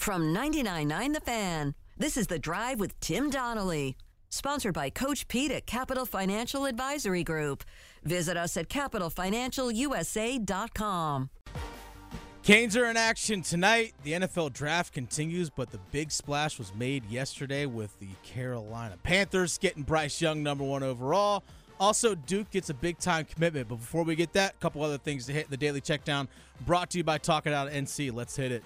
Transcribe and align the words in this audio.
From 0.00 0.34
99.9 0.34 1.12
The 1.12 1.20
Fan, 1.20 1.74
this 1.98 2.16
is 2.16 2.26
The 2.26 2.38
Drive 2.38 2.80
with 2.80 2.98
Tim 3.00 3.28
Donnelly. 3.28 3.98
Sponsored 4.30 4.72
by 4.72 4.88
Coach 4.88 5.28
Pete 5.28 5.50
at 5.50 5.66
Capital 5.66 6.06
Financial 6.06 6.64
Advisory 6.64 7.22
Group. 7.22 7.64
Visit 8.02 8.38
us 8.38 8.56
at 8.56 8.70
capitalfinancialusa.com. 8.70 11.28
Canes 12.42 12.78
are 12.78 12.86
in 12.86 12.96
action 12.96 13.42
tonight. 13.42 13.92
The 14.02 14.12
NFL 14.12 14.54
draft 14.54 14.94
continues, 14.94 15.50
but 15.50 15.70
the 15.70 15.80
big 15.92 16.10
splash 16.10 16.58
was 16.58 16.74
made 16.74 17.04
yesterday 17.04 17.66
with 17.66 18.00
the 18.00 18.08
Carolina 18.22 18.96
Panthers 19.02 19.58
getting 19.58 19.82
Bryce 19.82 20.18
Young 20.18 20.42
number 20.42 20.64
one 20.64 20.82
overall. 20.82 21.44
Also, 21.78 22.14
Duke 22.14 22.50
gets 22.50 22.70
a 22.70 22.74
big 22.74 22.96
time 22.96 23.26
commitment. 23.26 23.68
But 23.68 23.76
before 23.76 24.04
we 24.04 24.14
get 24.14 24.32
that, 24.32 24.54
a 24.54 24.56
couple 24.60 24.82
other 24.82 24.96
things 24.96 25.26
to 25.26 25.34
hit 25.34 25.50
the 25.50 25.58
daily 25.58 25.82
check 25.82 26.04
down 26.04 26.26
brought 26.64 26.88
to 26.92 26.96
you 26.96 27.04
by 27.04 27.18
Talking 27.18 27.52
Out 27.52 27.70
NC. 27.70 28.14
Let's 28.14 28.34
hit 28.34 28.50
it. 28.50 28.64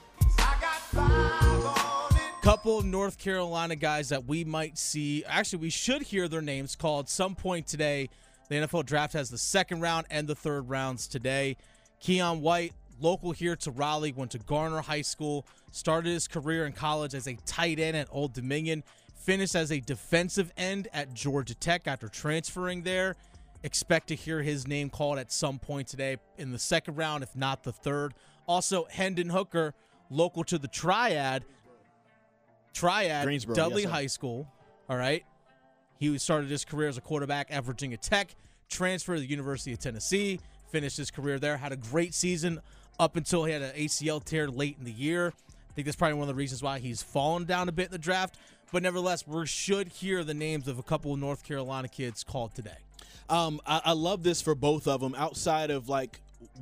Couple 2.42 2.79
of 2.79 2.84
North 2.84 3.18
Carolina 3.18 3.74
guys 3.74 4.10
that 4.10 4.27
we 4.27 4.45
might 4.45 4.77
see. 4.77 5.24
Actually, 5.27 5.60
we 5.60 5.70
should 5.70 6.02
hear 6.02 6.28
their 6.28 6.42
names 6.42 6.77
called 6.77 7.09
some 7.09 7.34
point 7.34 7.66
today. 7.66 8.10
The 8.48 8.56
NFL 8.56 8.84
draft 8.84 9.14
has 9.14 9.30
the 9.30 9.38
second 9.38 9.80
round 9.80 10.06
and 10.10 10.28
the 10.28 10.34
third 10.34 10.69
rounds 10.69 11.09
today. 11.09 11.56
Keion 12.02 12.41
White, 12.41 12.74
local 13.00 13.33
here 13.33 13.56
to 13.56 13.70
Raleigh, 13.70 14.12
went 14.12 14.33
to 14.33 14.38
Garner 14.38 14.83
High 14.83 15.02
School, 15.02 15.46
started 15.70 16.10
his 16.10 16.28
career 16.28 16.66
in 16.66 16.72
college 16.72 17.14
as 17.14 17.27
a 17.27 17.34
tight 17.47 17.78
end 17.78 17.97
at 17.97 18.08
Old 18.11 18.34
Dominion, 18.34 18.84
finished 19.14 19.55
as 19.55 19.72
a 19.72 19.80
defensive 19.80 20.52
end 20.56 20.88
at 20.92 21.14
Georgia 21.14 21.55
Tech 21.55 21.86
after 21.86 22.08
transferring 22.08 22.83
there. 22.83 23.16
Expect 23.62 24.08
to 24.08 24.14
hear 24.14 24.42
his 24.42 24.69
name 24.69 24.91
called 24.91 25.19
at 25.19 25.33
some 25.33 25.58
point 25.58 25.88
today 25.88 26.19
in 26.36 26.52
the 26.52 26.58
second 26.58 26.97
round, 26.97 27.22
if 27.22 27.34
not 27.34 27.64
the 27.64 27.72
third. 27.72 28.12
Also, 28.47 28.86
Hendon 28.91 29.30
Hooker, 29.30 29.72
local 30.14 30.45
to 30.45 30.59
the 30.59 30.68
Triad, 30.68 31.45
Triad, 32.72 33.46
Dudley 33.55 33.82
yes. 33.82 33.91
High 33.91 34.06
School. 34.06 34.48
All 34.88 34.96
right. 34.96 35.25
He 35.98 36.19
started 36.19 36.50
his 36.50 36.64
career 36.64 36.89
as 36.89 36.98
a 36.98 37.00
quarterback 37.00 37.48
at 37.50 37.64
Virginia 37.64 37.97
Tech, 37.97 38.34
transferred 38.69 39.16
to 39.16 39.20
the 39.20 39.28
University 39.28 39.72
of 39.72 39.78
Tennessee, 39.78 40.41
finished 40.70 40.97
his 40.97 41.11
career 41.11 41.39
there, 41.39 41.56
had 41.56 41.72
a 41.72 41.77
great 41.77 42.14
season 42.14 42.61
up 42.98 43.16
until 43.16 43.44
he 43.44 43.52
had 43.52 43.62
an 43.62 43.74
ACL 43.74 44.22
tear 44.22 44.48
late 44.48 44.77
in 44.78 44.84
the 44.84 44.92
year. 44.92 45.33
I 45.70 45.72
think 45.74 45.86
that's 45.86 45.97
probably 45.97 46.14
one 46.14 46.24
of 46.24 46.28
the 46.28 46.34
reasons 46.34 46.62
why 46.62 46.78
he's 46.78 47.02
fallen 47.02 47.44
down 47.44 47.69
a 47.69 47.72
bit 47.72 47.86
in 47.86 47.92
the 47.92 47.98
draft. 47.98 48.36
But 48.72 48.83
nevertheless, 48.83 49.27
we 49.27 49.46
should 49.46 49.89
hear 49.89 50.24
the 50.24 50.34
names 50.34 50.69
of 50.69 50.78
a 50.78 50.83
couple 50.83 51.12
of 51.12 51.20
North 51.20 51.44
Carolina 51.44 51.89
kids 51.89 52.24
called 52.24 52.55
today. 52.55 52.77
Um, 53.28 53.61
I, 53.67 53.80
I 53.86 53.92
love 53.92 54.22
this 54.22 54.42
for 54.42 54.55
both 54.55 54.86
of 54.86 55.00
them. 55.00 55.14
Outside 55.17 55.70
of 55.70 55.89
like 55.89 56.20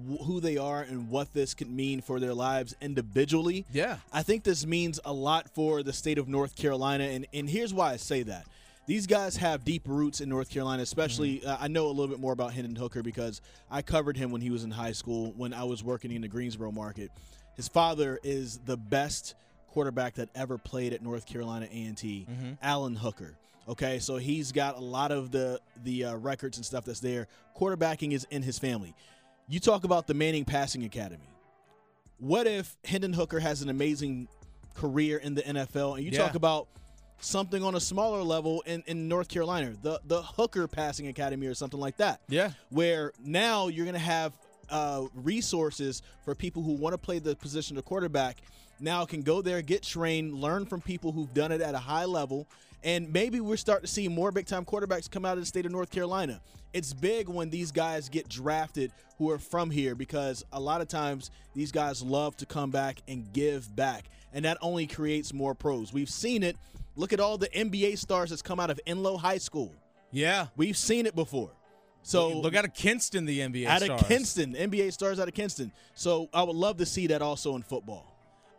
wh- 0.08 0.24
who 0.24 0.40
they 0.40 0.56
are 0.56 0.82
and 0.82 1.08
what 1.10 1.32
this 1.32 1.54
could 1.54 1.70
mean 1.70 2.00
for 2.00 2.20
their 2.20 2.34
lives 2.34 2.74
individually. 2.80 3.64
Yeah. 3.72 3.98
I 4.12 4.22
think 4.22 4.44
this 4.44 4.66
means 4.66 5.00
a 5.04 5.12
lot 5.12 5.48
for 5.54 5.82
the 5.82 5.92
state 5.92 6.18
of 6.18 6.28
North 6.28 6.56
Carolina, 6.56 7.04
and 7.04 7.26
and 7.32 7.48
here's 7.48 7.72
why 7.74 7.92
I 7.92 7.96
say 7.96 8.22
that. 8.24 8.46
These 8.86 9.06
guys 9.06 9.36
have 9.36 9.64
deep 9.64 9.82
roots 9.86 10.20
in 10.20 10.28
North 10.28 10.50
Carolina, 10.50 10.82
especially. 10.82 11.38
Mm-hmm. 11.38 11.48
Uh, 11.48 11.56
I 11.60 11.68
know 11.68 11.86
a 11.86 11.88
little 11.88 12.08
bit 12.08 12.18
more 12.18 12.32
about 12.32 12.52
Hendon 12.52 12.74
Hooker 12.74 13.02
because 13.02 13.40
I 13.70 13.80
covered 13.82 14.16
him 14.16 14.32
when 14.32 14.40
he 14.40 14.50
was 14.50 14.64
in 14.64 14.72
high 14.72 14.90
school 14.92 15.32
when 15.36 15.54
I 15.54 15.64
was 15.64 15.84
working 15.84 16.10
in 16.10 16.22
the 16.22 16.28
Greensboro 16.28 16.72
market. 16.72 17.10
His 17.54 17.68
father 17.68 18.18
is 18.24 18.58
the 18.64 18.76
best 18.76 19.34
quarterback 19.70 20.14
that 20.14 20.28
ever 20.34 20.58
played 20.58 20.92
at 20.92 21.00
North 21.02 21.26
Carolina 21.26 21.66
A&T, 21.70 22.26
Mm-hmm. 22.28 22.52
Alan 22.60 22.96
Hooker. 22.96 23.34
Okay, 23.68 24.00
so 24.00 24.16
he's 24.16 24.50
got 24.50 24.76
a 24.76 24.80
lot 24.80 25.12
of 25.12 25.30
the 25.30 25.60
the 25.84 26.06
uh, 26.06 26.16
records 26.16 26.56
and 26.58 26.66
stuff 26.66 26.84
that's 26.84 26.98
there. 27.00 27.28
Quarterbacking 27.56 28.12
is 28.12 28.26
in 28.32 28.42
his 28.42 28.58
family. 28.58 28.92
You 29.48 29.60
talk 29.60 29.84
about 29.84 30.06
the 30.06 30.14
Manning 30.14 30.44
Passing 30.44 30.84
Academy. 30.84 31.28
What 32.18 32.46
if 32.46 32.76
Hendon 32.84 33.12
Hooker 33.12 33.40
has 33.40 33.62
an 33.62 33.68
amazing 33.68 34.28
career 34.74 35.18
in 35.18 35.34
the 35.34 35.42
NFL, 35.42 35.96
and 35.96 36.04
you 36.04 36.12
Yeah. 36.12 36.18
talk 36.18 36.34
about 36.34 36.68
something 37.20 37.62
on 37.62 37.74
a 37.74 37.80
smaller 37.80 38.22
level 38.22 38.62
in, 38.62 38.82
in 38.86 39.08
North 39.08 39.28
Carolina, 39.28 39.74
the 39.82 40.00
the 40.06 40.22
Hooker 40.22 40.66
Passing 40.68 41.08
Academy 41.08 41.46
or 41.46 41.54
something 41.54 41.80
like 41.80 41.96
that? 41.98 42.20
Yeah. 42.28 42.52
where 42.70 43.12
now 43.22 43.68
you're 43.68 43.84
going 43.84 43.94
to 43.94 43.98
have 44.00 44.32
uh, 44.70 45.06
resources 45.14 46.00
for 46.24 46.34
people 46.34 46.62
who 46.62 46.72
want 46.72 46.94
to 46.94 46.98
play 46.98 47.18
the 47.18 47.36
position 47.36 47.76
of 47.76 47.84
quarterback. 47.84 48.38
Now 48.80 49.04
can 49.04 49.20
go 49.22 49.42
there, 49.42 49.60
get 49.60 49.82
trained, 49.82 50.32
learn 50.34 50.64
from 50.64 50.80
people 50.80 51.12
who've 51.12 51.32
done 51.34 51.52
it 51.52 51.60
at 51.60 51.74
a 51.74 51.78
high 51.78 52.06
level, 52.06 52.46
and 52.84 53.12
maybe 53.12 53.40
we're 53.40 53.56
starting 53.56 53.86
to 53.86 53.92
see 53.92 54.08
more 54.08 54.30
big 54.32 54.46
time 54.46 54.64
quarterbacks 54.64 55.10
come 55.10 55.24
out 55.24 55.34
of 55.34 55.40
the 55.40 55.46
state 55.46 55.66
of 55.66 55.72
North 55.72 55.90
Carolina. 55.90 56.40
It's 56.72 56.92
big 56.92 57.28
when 57.28 57.50
these 57.50 57.70
guys 57.70 58.08
get 58.08 58.28
drafted 58.28 58.92
who 59.18 59.30
are 59.30 59.38
from 59.38 59.70
here 59.70 59.94
because 59.94 60.44
a 60.52 60.60
lot 60.60 60.80
of 60.80 60.88
times 60.88 61.30
these 61.54 61.70
guys 61.70 62.02
love 62.02 62.36
to 62.38 62.46
come 62.46 62.70
back 62.70 63.02
and 63.06 63.30
give 63.32 63.74
back, 63.76 64.06
and 64.32 64.44
that 64.44 64.58
only 64.62 64.86
creates 64.86 65.32
more 65.32 65.54
pros. 65.54 65.92
We've 65.92 66.10
seen 66.10 66.42
it. 66.42 66.56
Look 66.96 67.12
at 67.12 67.20
all 67.20 67.38
the 67.38 67.48
NBA 67.48 67.98
stars 67.98 68.30
that's 68.30 68.42
come 68.42 68.58
out 68.60 68.70
of 68.70 68.80
Enlow 68.86 69.16
High 69.18 69.38
School. 69.38 69.74
Yeah. 70.10 70.48
We've 70.56 70.76
seen 70.76 71.06
it 71.06 71.14
before. 71.14 71.50
So 72.02 72.30
Look 72.30 72.54
out 72.54 72.64
of 72.64 72.74
Kinston, 72.74 73.24
the 73.26 73.40
NBA 73.40 73.66
out 73.66 73.82
stars. 73.82 74.02
of 74.02 74.08
Kinston, 74.08 74.54
NBA 74.54 74.92
stars 74.92 75.20
out 75.20 75.28
of 75.28 75.34
Kinston. 75.34 75.72
So 75.94 76.28
I 76.34 76.42
would 76.42 76.56
love 76.56 76.78
to 76.78 76.86
see 76.86 77.06
that 77.08 77.22
also 77.22 77.54
in 77.56 77.62
football. 77.62 78.08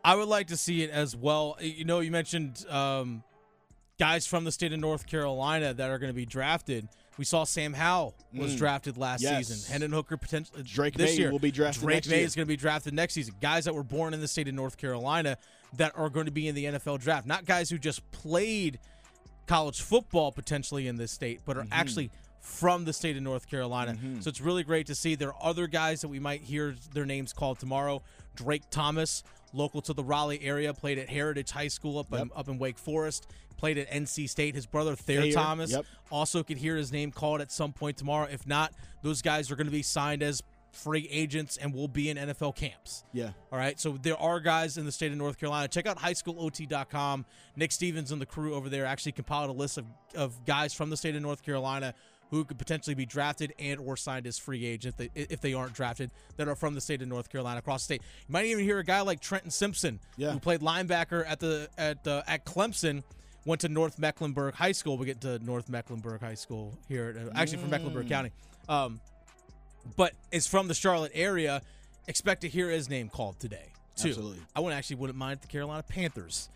I 0.03 0.15
would 0.15 0.27
like 0.27 0.47
to 0.47 0.57
see 0.57 0.83
it 0.83 0.89
as 0.89 1.15
well. 1.15 1.57
You 1.61 1.85
know, 1.85 1.99
you 1.99 2.11
mentioned 2.11 2.65
um, 2.69 3.23
guys 3.99 4.25
from 4.25 4.43
the 4.43 4.51
state 4.51 4.73
of 4.73 4.79
North 4.79 5.05
Carolina 5.07 5.73
that 5.73 5.89
are 5.89 5.99
going 5.99 6.09
to 6.09 6.15
be 6.15 6.25
drafted. 6.25 6.87
We 7.17 7.25
saw 7.25 7.43
Sam 7.43 7.73
Howell 7.73 8.15
was 8.33 8.55
drafted 8.55 8.97
last 8.97 9.21
Mm. 9.21 9.23
Yes. 9.23 9.47
season. 9.47 9.71
Hendon 9.71 9.91
Hooker 9.91 10.17
potentially 10.17 10.63
Drake 10.63 10.95
this 10.95 11.11
Maye 11.11 11.17
year 11.21 11.31
will 11.31 11.37
be 11.39 11.51
drafted 11.51 11.83
Drake 11.83 12.07
Maye 12.07 12.17
year. 12.17 12.25
is 12.25 12.35
going 12.35 12.45
to 12.45 12.51
be 12.51 12.57
drafted 12.57 12.93
next 12.93 13.13
season. 13.13 13.35
Guys 13.39 13.65
that 13.65 13.75
were 13.75 13.83
born 13.83 14.13
in 14.15 14.19
the 14.19 14.27
state 14.27 14.47
of 14.47 14.55
North 14.55 14.77
Carolina 14.77 15.37
that 15.77 15.91
are 15.95 16.09
going 16.09 16.25
to 16.25 16.31
be 16.31 16.47
in 16.47 16.55
the 16.55 16.65
NFL 16.65 16.99
draft, 17.01 17.27
not 17.27 17.45
guys 17.45 17.69
who 17.69 17.77
just 17.77 18.09
played 18.11 18.79
college 19.45 19.81
football 19.81 20.31
potentially 20.31 20.87
in 20.87 20.95
this 20.97 21.11
state, 21.11 21.41
but 21.45 21.55
are 21.57 21.61
Mm-hmm. 21.63 21.73
actually 21.73 22.11
from 22.41 22.83
the 22.85 22.91
state 22.93 23.15
of 23.15 23.21
North 23.23 23.47
Carolina. 23.49 23.95
So 24.19 24.27
it's 24.27 24.41
really 24.41 24.63
great 24.63 24.87
to 24.87 24.95
see. 24.95 25.15
There 25.15 25.29
are 25.29 25.37
other 25.49 25.65
guys 25.67 26.01
that 26.01 26.09
we 26.09 26.19
might 26.19 26.41
hear 26.41 26.75
their 26.93 27.05
names 27.05 27.31
called 27.31 27.57
tomorrow. 27.59 28.01
Drake 28.35 28.63
Thomas, 28.69 29.23
local 29.53 29.81
to 29.83 29.93
the 29.93 30.03
Raleigh 30.03 30.41
area, 30.41 30.73
played 30.73 30.97
at 30.97 31.09
Heritage 31.09 31.51
High 31.51 31.67
School 31.67 31.99
up 31.99 32.11
in, 32.13 32.31
up 32.35 32.49
in 32.49 32.57
Wake 32.57 32.77
Forest. 32.77 33.31
Played 33.55 33.77
at 33.77 33.89
NC 33.89 34.29
State. 34.29 34.55
His 34.55 34.65
brother 34.65 34.95
Thayer 34.95 35.21
Thayer, 35.21 35.33
Thomas 35.33 35.71
yep. 35.71 35.85
also 36.11 36.43
could 36.43 36.57
hear 36.57 36.75
his 36.75 36.91
name 36.91 37.11
called 37.11 37.39
at 37.39 37.51
some 37.51 37.71
point 37.71 37.95
tomorrow. 37.95 38.27
If 38.29 38.45
not, 38.45 38.73
those 39.03 39.21
guys 39.21 39.51
are 39.51 39.55
going 39.55 39.67
to 39.67 39.71
be 39.71 39.83
signed 39.83 40.21
as 40.21 40.41
free 40.73 41.07
agents 41.11 41.55
and 41.57 41.73
will 41.73 41.87
be 41.87 42.09
in 42.09 42.17
NFL 42.17 42.55
camps. 42.55 43.03
Yeah. 43.13 43.29
All 43.51 43.59
right. 43.59 43.79
So 43.79 43.97
there 44.01 44.17
are 44.17 44.39
guys 44.39 44.77
in 44.77 44.85
the 44.85 44.91
state 44.91 45.11
of 45.11 45.17
North 45.17 45.39
Carolina. 45.39 45.67
Check 45.67 45.85
out 45.85 45.99
highschoolot.com. 45.99 47.25
Nick 47.55 47.71
Stevens 47.71 48.11
and 48.11 48.19
the 48.19 48.25
crew 48.25 48.55
over 48.55 48.69
there 48.69 48.85
actually 48.85 49.11
compiled 49.11 49.49
a 49.49 49.53
list 49.53 49.77
of, 49.77 49.85
of 50.15 50.45
guys 50.45 50.73
from 50.73 50.89
the 50.89 50.97
state 50.97 51.15
of 51.15 51.21
North 51.21 51.43
Carolina 51.43 51.93
who 52.33 52.43
could 52.43 52.57
potentially 52.57 52.95
be 52.95 53.05
drafted 53.05 53.53
and 53.59 53.79
or 53.79 53.95
signed 53.95 54.25
as 54.25 54.39
free 54.39 54.65
agents 54.65 54.99
if 54.99 55.13
they, 55.13 55.21
if 55.21 55.39
they 55.41 55.53
aren't 55.53 55.73
drafted 55.73 56.09
that 56.37 56.47
are 56.47 56.55
from 56.55 56.73
the 56.73 56.81
state 56.81 57.01
of 57.01 57.07
North 57.07 57.29
Carolina 57.29 57.59
across 57.59 57.81
the 57.81 57.85
state. 57.95 58.01
You 58.27 58.33
might 58.33 58.45
even 58.45 58.63
hear 58.63 58.79
a 58.79 58.83
guy 58.83 59.01
like 59.01 59.19
Trenton 59.19 59.51
Simpson 59.51 59.99
Yeah. 60.17 60.31
who 60.31 60.39
played 60.39 60.61
linebacker 60.61 61.23
at 61.27 61.39
the 61.39 61.69
at 61.77 62.03
the 62.03 62.23
at 62.27 62.45
Clemson. 62.45 63.03
Went 63.45 63.61
to 63.61 63.69
North 63.69 63.99
Mecklenburg 63.99 64.55
High 64.55 64.71
School. 64.71 64.97
We 64.97 65.05
get 65.05 65.21
to 65.21 65.37
North 65.39 65.69
Mecklenburg 65.69 66.21
High 66.21 66.33
School 66.35 66.77
here, 66.87 67.29
uh, 67.29 67.37
actually 67.37 67.57
from 67.57 67.69
Mecklenburg 67.69 68.07
County. 68.07 68.31
Um, 68.69 68.99
but 69.97 70.13
is 70.31 70.47
from 70.47 70.67
the 70.67 70.73
Charlotte 70.73 71.11
area. 71.13 71.61
Expect 72.07 72.41
to 72.41 72.47
hear 72.49 72.69
his 72.69 72.89
name 72.89 73.09
called 73.09 73.39
today 73.39 73.67
too. 73.95 74.09
Absolutely. 74.09 74.39
I 74.55 74.59
wouldn't 74.61 74.77
actually 74.77 74.95
wouldn't 74.95 75.19
mind 75.19 75.41
the 75.41 75.47
Carolina 75.47 75.83
Panthers 75.83 76.49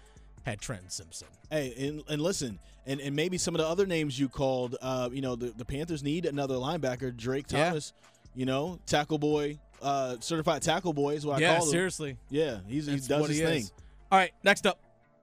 had 0.47 0.61
Trenton 0.61 0.89
Simpson. 0.89 1.27
Hey, 1.51 1.73
and, 1.77 2.03
and 2.09 2.21
listen, 2.21 2.57
and, 2.85 2.99
and 3.01 3.15
maybe 3.15 3.37
some 3.37 3.53
of 3.53 3.59
the 3.59 3.67
other 3.67 3.85
names 3.85 4.17
you 4.19 4.29
called, 4.29 4.77
uh, 4.81 5.09
you 5.11 5.21
know, 5.21 5.35
the, 5.35 5.47
the 5.57 5.65
Panthers 5.65 6.03
need 6.03 6.25
another 6.25 6.55
linebacker. 6.55 7.15
Drake 7.15 7.47
Thomas, 7.47 7.61
Yeah. 7.61 7.69
Thomas, 7.69 7.93
you 8.35 8.45
know, 8.45 8.79
tackle 8.85 9.17
boy, 9.17 9.59
uh, 9.81 10.15
certified 10.19 10.61
tackle 10.61 10.93
boy 10.93 11.15
is 11.15 11.25
what 11.25 11.41
I 11.43 11.45
call 11.55 11.65
him. 11.65 11.71
seriously. 11.71 12.17
Yeah, 12.29 12.59
he's, 12.67 12.85
he 12.85 12.95
does 12.97 13.09
what 13.21 13.29
his 13.29 13.39
he 13.39 13.45
thing. 13.45 13.61
is. 13.61 13.71
All 14.11 14.17
right, 14.19 14.31
next 14.43 14.65
up. 14.65 14.79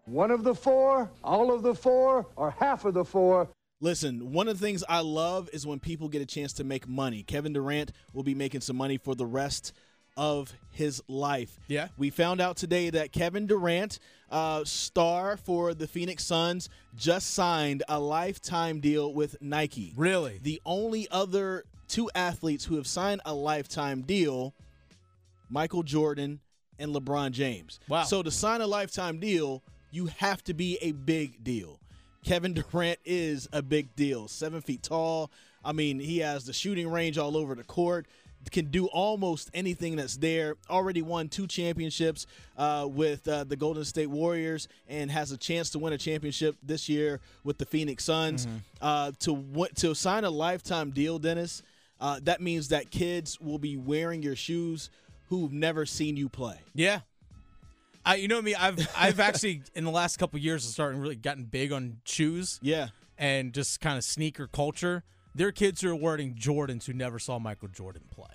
One 0.07 0.31
of 0.31 0.45
the 0.45 0.55
four, 0.55 1.11
all 1.23 1.51
of 1.53 1.63
the 1.63 1.75
four, 1.75 2.27
or 2.37 2.51
half 2.51 2.85
of 2.85 2.93
the 2.95 3.05
four. 3.05 3.49
Listen, 3.81 4.33
one 4.33 4.49
of 4.49 4.59
the 4.59 4.65
things 4.67 4.85
I 4.89 5.01
love 5.01 5.49
is 5.53 5.67
when 5.67 5.79
people 5.81 6.09
get 6.09 6.21
a 6.21 6.27
chance 6.27 6.53
to 6.55 6.65
make 6.65 6.87
money. 6.87 7.23
Kevin 7.23 7.53
Durant 7.55 7.93
will 8.13 8.23
be 8.23 8.35
making 8.35 8.61
some 8.61 8.77
money 8.77 8.99
for 8.99 9.15
the 9.15 9.27
rest 9.27 9.73
of 10.17 10.53
his 10.71 11.03
life. 11.09 11.59
Yeah. 11.69 11.89
We 11.97 12.11
found 12.11 12.41
out 12.41 12.57
today 12.57 12.91
that 12.91 13.13
Kevin 13.13 13.47
Durant, 13.47 13.99
uh, 14.31 14.65
star 14.65 15.37
for 15.37 15.75
the 15.75 15.87
Phoenix 15.87 16.25
Suns, 16.25 16.69
just 16.97 17.35
signed 17.35 17.83
a 17.89 17.99
lifetime 17.99 18.81
deal 18.81 19.13
with 19.13 19.41
Nike. 19.41 19.93
Really? 19.97 20.41
The 20.43 20.61
only 20.65 21.09
other 21.11 21.65
two 21.89 22.11
athletes 22.15 22.65
who 22.65 22.77
have 22.77 22.87
signed 22.87 23.21
a 23.25 23.35
lifetime 23.35 24.03
deal, 24.03 24.55
Michael 25.49 25.83
Jordan 25.83 26.41
and 26.79 26.95
LeBron 26.95 27.31
James. 27.31 27.79
Wow. 27.89 28.05
So 28.05 28.23
to 28.23 28.31
sign 28.31 28.61
a 28.61 28.67
lifetime 28.67 29.21
deal, 29.21 29.63
you 29.91 30.07
have 30.07 30.43
to 30.45 30.55
be 30.55 30.79
a 30.83 30.93
big 30.93 31.45
deal. 31.45 31.79
Kevin 32.25 32.55
Durant 32.55 32.99
is 33.05 33.49
a 33.53 33.63
big 33.63 33.95
deal. 33.95 34.29
Seven 34.29 34.61
feet 34.61 34.83
tall. 34.83 35.31
I 35.65 35.73
mean, 35.73 35.99
he 36.01 36.19
has 36.19 36.45
the 36.45 36.53
shooting 36.53 36.91
range 36.91 37.19
all 37.19 37.37
over 37.37 37.55
the 37.55 37.65
court. 37.65 38.07
Can 38.51 38.67
do 38.67 38.87
almost 38.87 39.51
anything 39.55 39.97
that's 39.97 40.17
there. 40.17 40.57
Already 40.71 41.03
won 41.03 41.29
two 41.29 41.47
championships 41.47 42.27
uh, 42.57 42.87
with 42.91 43.27
uh, 43.29 43.45
the 43.45 43.57
Golden 43.57 43.85
State 43.85 44.09
Warriors, 44.09 44.69
and 44.89 45.11
has 45.11 45.33
a 45.33 45.37
chance 45.37 45.71
to 45.71 45.79
win 45.79 45.93
a 45.93 45.99
championship 45.99 46.57
this 46.63 46.89
year 46.89 47.21
with 47.45 47.59
the 47.59 47.67
Phoenix 47.67 48.05
Suns. 48.05 48.47
Uh, 48.81 49.13
to 49.21 49.37
w- 49.37 49.73
to 49.77 49.95
sign 49.95 50.25
a 50.25 50.31
lifetime 50.31 50.91
deal, 50.91 51.19
Dennis, 51.19 51.63
uh, 52.01 52.21
that 52.25 52.41
means 52.41 52.69
that 52.69 52.91
kids 52.91 53.41
will 53.41 53.59
be 53.59 53.77
wearing 53.77 54.23
your 54.23 54.37
shoes 54.37 54.91
who've 55.29 55.53
never 55.53 55.87
seen 55.87 56.17
you 56.17 56.29
play. 56.29 56.59
Yeah. 56.75 57.01
I, 58.07 58.17
you 58.17 58.29
know 58.29 58.43
me. 58.43 58.55
I've 58.55 58.79
I've 58.97 59.19
actually 59.21 59.63
in 59.75 59.85
the 59.85 59.91
last 59.91 60.19
couple 60.19 60.39
years 60.39 60.63
of 60.63 60.67
years 60.67 60.73
starting 60.75 61.01
really 61.01 61.17
gotten 61.17 61.45
big 61.45 61.73
on 61.73 62.01
shoes 62.05 62.59
Yeah. 62.63 62.89
and 63.17 63.55
just 63.55 63.81
kind 63.81 63.97
of 63.97 64.05
sneaker 64.05 64.47
culture. 64.47 65.05
There 65.35 65.49
are 65.49 65.53
kids 65.53 65.81
who 65.81 65.91
are 65.91 65.97
wearing 65.97 66.35
Jordans 66.35 66.85
who 66.85 66.93
never 66.93 67.19
saw 67.19 67.39
Michael 67.39 67.69
Jordan 67.69 68.03
play. 68.11 68.27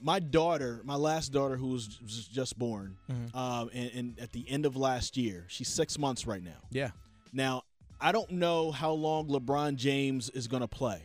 my 0.00 0.18
daughter, 0.20 0.82
my 0.84 0.96
last 0.96 1.32
daughter, 1.32 1.56
who 1.56 1.68
was 1.68 1.86
just 1.86 2.58
born, 2.58 2.96
um, 3.32 3.70
and, 3.72 3.90
and 3.94 4.18
at 4.20 4.32
the 4.32 4.44
end 4.50 4.66
of 4.66 4.76
last 4.76 5.16
year, 5.16 5.46
she's 5.48 5.68
six 5.68 5.98
months 5.98 6.26
right 6.26 6.42
now. 6.42 6.60
Yeah. 6.70 6.90
Now, 7.32 7.62
I 8.00 8.12
don't 8.12 8.30
know 8.32 8.70
how 8.70 8.92
long 8.92 9.28
LeBron 9.28 9.76
James 9.76 10.28
is 10.30 10.46
going 10.46 10.60
to 10.60 10.68
play, 10.68 11.00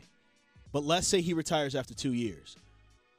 but 0.73 0.83
let's 0.83 1.07
say 1.07 1.21
he 1.21 1.33
retires 1.33 1.75
after 1.75 1.93
two 1.93 2.11
years. 2.13 2.57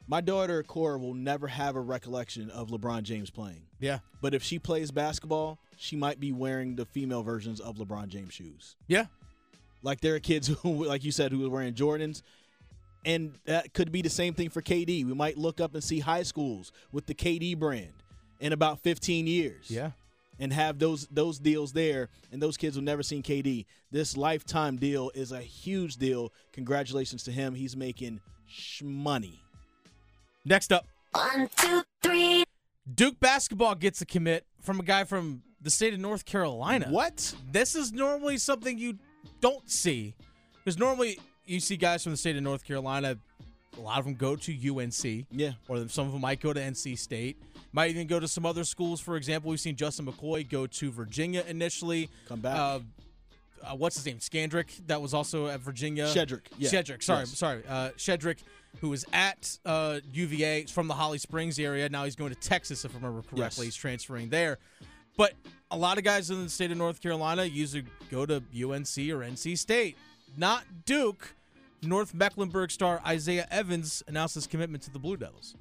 My 0.06 0.20
daughter 0.20 0.62
Cora 0.64 0.98
will 0.98 1.14
never 1.14 1.46
have 1.46 1.76
a 1.76 1.80
recollection 1.80 2.50
of 2.50 2.68
LeBron 2.68 3.04
James 3.04 3.30
playing. 3.30 3.62
Yeah. 3.78 4.00
But 4.20 4.34
if 4.34 4.42
she 4.42 4.58
plays 4.58 4.90
basketball, 4.90 5.58
she 5.78 5.96
might 5.96 6.20
be 6.20 6.32
wearing 6.32 6.74
the 6.76 6.84
female 6.84 7.22
versions 7.22 7.60
of 7.60 7.76
LeBron 7.76 8.08
James 8.08 8.34
shoes. 8.34 8.76
Yeah. 8.88 9.06
Like 9.82 10.00
there 10.00 10.14
are 10.14 10.20
kids 10.20 10.48
who, 10.62 10.84
like 10.84 11.04
you 11.04 11.12
said, 11.12 11.32
who 11.32 11.46
are 11.46 11.50
wearing 11.50 11.74
Jordans, 11.74 12.22
and 13.04 13.34
that 13.46 13.72
could 13.72 13.90
be 13.92 14.02
the 14.02 14.10
same 14.10 14.34
thing 14.34 14.50
for 14.50 14.60
KD. 14.62 15.06
We 15.06 15.14
might 15.14 15.38
look 15.38 15.60
up 15.60 15.74
and 15.74 15.82
see 15.82 16.00
high 16.00 16.22
schools 16.22 16.72
with 16.92 17.06
the 17.06 17.14
KD 17.14 17.58
brand 17.58 17.92
in 18.40 18.52
about 18.52 18.80
15 18.80 19.26
years. 19.26 19.70
Yeah. 19.70 19.92
And 20.38 20.54
have 20.54 20.78
those 20.78 21.06
those 21.08 21.38
deals 21.38 21.72
there, 21.74 22.08
and 22.32 22.40
those 22.42 22.56
kids 22.56 22.74
will 22.74 22.82
never 22.82 23.02
seen 23.02 23.22
KD. 23.22 23.66
This 23.90 24.16
lifetime 24.16 24.76
deal 24.76 25.10
is 25.14 25.32
a 25.32 25.40
huge 25.40 25.96
deal. 25.96 26.32
Congratulations 26.52 27.22
to 27.24 27.30
him. 27.30 27.54
He's 27.54 27.76
making 27.76 28.20
sh 28.46 28.80
money. 28.82 29.38
Next 30.46 30.72
up, 30.72 30.86
One, 31.12 31.50
two, 31.56 31.82
three. 32.02 32.44
Duke 32.94 33.20
basketball 33.20 33.74
gets 33.74 34.00
a 34.00 34.06
commit 34.06 34.46
from 34.62 34.80
a 34.80 34.82
guy 34.82 35.04
from 35.04 35.42
the 35.60 35.70
state 35.70 35.92
of 35.92 36.00
North 36.00 36.24
Carolina. 36.24 36.86
What? 36.88 37.34
This 37.52 37.74
is 37.74 37.92
normally 37.92 38.38
something 38.38 38.78
you 38.78 38.98
don't 39.40 39.68
see. 39.70 40.14
Because 40.64 40.78
normally 40.78 41.18
you 41.46 41.60
see 41.60 41.76
guys 41.76 42.02
from 42.02 42.12
the 42.12 42.16
state 42.16 42.36
of 42.36 42.42
North 42.42 42.64
Carolina, 42.64 43.16
a 43.78 43.80
lot 43.80 43.98
of 43.98 44.04
them 44.04 44.14
go 44.14 44.36
to 44.36 44.52
UNC. 44.78 45.26
Yeah. 45.30 45.52
Or 45.68 45.88
some 45.88 46.06
of 46.06 46.12
them 46.12 46.20
might 46.20 46.40
go 46.40 46.52
to 46.52 46.60
NC 46.60 46.98
State. 46.98 47.40
Might 47.72 47.90
even 47.90 48.06
go 48.06 48.18
to 48.20 48.28
some 48.28 48.44
other 48.44 48.64
schools. 48.64 49.00
For 49.00 49.16
example, 49.16 49.50
we've 49.50 49.60
seen 49.60 49.76
Justin 49.76 50.06
McKoy 50.06 50.48
go 50.48 50.66
to 50.66 50.90
Virginia 50.90 51.44
initially. 51.46 52.08
Come 52.28 52.40
back. 52.40 52.58
Uh, 52.58 52.80
uh, 53.62 53.76
what's 53.76 53.96
his 53.96 54.06
name? 54.06 54.18
Skandrick, 54.18 54.86
that 54.86 55.00
was 55.00 55.12
also 55.14 55.46
at 55.46 55.60
Virginia. 55.60 56.06
Shedrick, 56.06 56.42
yeah. 56.58 56.70
Shedrick, 56.70 57.02
sorry, 57.02 57.20
Yes. 57.20 57.36
sorry. 57.36 57.62
Uh, 57.68 57.90
Shedrick, 57.96 58.38
who 58.80 58.88
was 58.88 59.04
at 59.12 59.58
uh, 59.66 60.00
UVA 60.12 60.64
from 60.64 60.88
the 60.88 60.94
Holly 60.94 61.18
Springs 61.18 61.58
area. 61.58 61.88
Now 61.88 62.04
he's 62.04 62.16
going 62.16 62.30
to 62.32 62.40
Texas, 62.40 62.84
if 62.84 62.92
I 62.92 62.96
remember 62.96 63.20
correctly. 63.22 63.38
Yes. 63.66 63.74
He's 63.74 63.74
transferring 63.76 64.30
there. 64.30 64.58
But 65.20 65.34
a 65.70 65.76
lot 65.76 65.98
of 65.98 66.04
guys 66.04 66.30
in 66.30 66.42
the 66.42 66.48
state 66.48 66.70
of 66.70 66.78
North 66.78 67.02
Carolina 67.02 67.44
usually 67.44 67.84
go 68.10 68.24
to 68.24 68.36
UNC 68.36 68.96
or 69.10 69.20
NC 69.20 69.58
State, 69.58 69.98
not 70.38 70.64
Duke. 70.86 71.34
North 71.82 72.14
Mecklenburg 72.14 72.70
star 72.70 73.02
Isaiah 73.06 73.46
Evans 73.50 74.02
announced 74.08 74.34
his 74.34 74.46
commitment 74.46 74.82
to 74.84 74.90
the 74.90 74.98
Blue 74.98 75.18
Devils. 75.18 75.56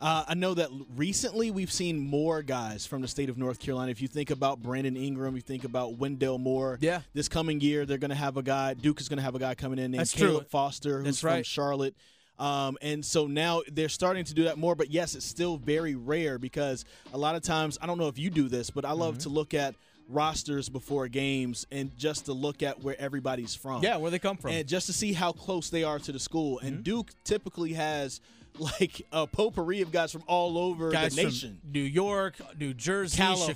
Uh, 0.00 0.24
I 0.28 0.34
know 0.34 0.54
that 0.54 0.70
recently 0.94 1.50
we've 1.50 1.72
seen 1.72 1.98
more 1.98 2.42
guys 2.42 2.86
from 2.86 3.02
the 3.02 3.08
state 3.08 3.28
of 3.28 3.36
North 3.36 3.58
Carolina. 3.58 3.90
If 3.90 4.00
you 4.00 4.06
think 4.06 4.30
about 4.30 4.62
Brandon 4.62 4.96
Ingram, 4.96 5.34
you 5.34 5.42
think 5.42 5.64
about 5.64 5.98
Wendell 5.98 6.38
Moore. 6.38 6.78
Yeah. 6.80 7.00
This 7.12 7.28
coming 7.28 7.60
year, 7.60 7.84
they're 7.84 7.98
going 7.98 8.10
to 8.10 8.14
have 8.14 8.36
a 8.36 8.42
guy. 8.42 8.74
Duke 8.74 9.00
is 9.00 9.08
going 9.08 9.16
to 9.16 9.24
have 9.24 9.34
a 9.34 9.40
guy 9.40 9.56
coming 9.56 9.80
in 9.80 9.90
named 9.90 10.00
That's 10.00 10.12
true. 10.12 10.28
Caleb 10.28 10.48
Foster, 10.48 10.98
who's 10.98 11.06
That's 11.06 11.20
from 11.20 11.30
right. 11.30 11.46
Charlotte. 11.46 11.96
Um, 12.40 12.78
and 12.80 13.04
so 13.04 13.26
now 13.26 13.62
they're 13.70 13.88
starting 13.90 14.24
to 14.24 14.34
do 14.34 14.44
that 14.44 14.56
more. 14.58 14.74
But 14.74 14.90
yes, 14.90 15.14
it's 15.14 15.26
still 15.26 15.56
very 15.58 15.94
rare 15.94 16.38
because 16.38 16.84
a 17.12 17.18
lot 17.18 17.34
of 17.36 17.42
times, 17.42 17.78
I 17.80 17.86
don't 17.86 17.98
know 17.98 18.08
if 18.08 18.18
you 18.18 18.30
do 18.30 18.48
this, 18.48 18.70
but 18.70 18.84
I 18.84 18.92
love 18.92 19.14
Mm-hmm. 19.14 19.22
to 19.24 19.28
look 19.28 19.54
at 19.54 19.74
rosters 20.08 20.68
before 20.68 21.06
games 21.06 21.66
and 21.70 21.96
just 21.96 22.24
to 22.26 22.32
look 22.32 22.62
at 22.62 22.82
where 22.82 23.00
everybody's 23.00 23.54
from. 23.54 23.82
Yeah, 23.82 23.96
where 23.98 24.10
they 24.10 24.18
come 24.18 24.36
from. 24.36 24.50
And 24.50 24.66
just 24.66 24.86
to 24.86 24.92
see 24.92 25.12
how 25.12 25.30
close 25.32 25.70
they 25.70 25.84
are 25.84 25.98
to 26.00 26.10
the 26.12 26.18
school. 26.18 26.56
Mm-hmm. 26.56 26.66
And 26.66 26.82
Duke 26.84 27.10
typically 27.24 27.74
has 27.74 28.20
like 28.58 29.02
a 29.12 29.26
potpourri 29.26 29.80
of 29.82 29.92
guys 29.92 30.12
from 30.12 30.22
all 30.26 30.58
over 30.58 30.90
guys 30.90 31.14
the 31.14 31.24
nation. 31.24 31.60
New 31.64 31.80
York, 31.80 32.34
New 32.58 32.74
Jersey, 32.74 33.16
California. 33.16 33.54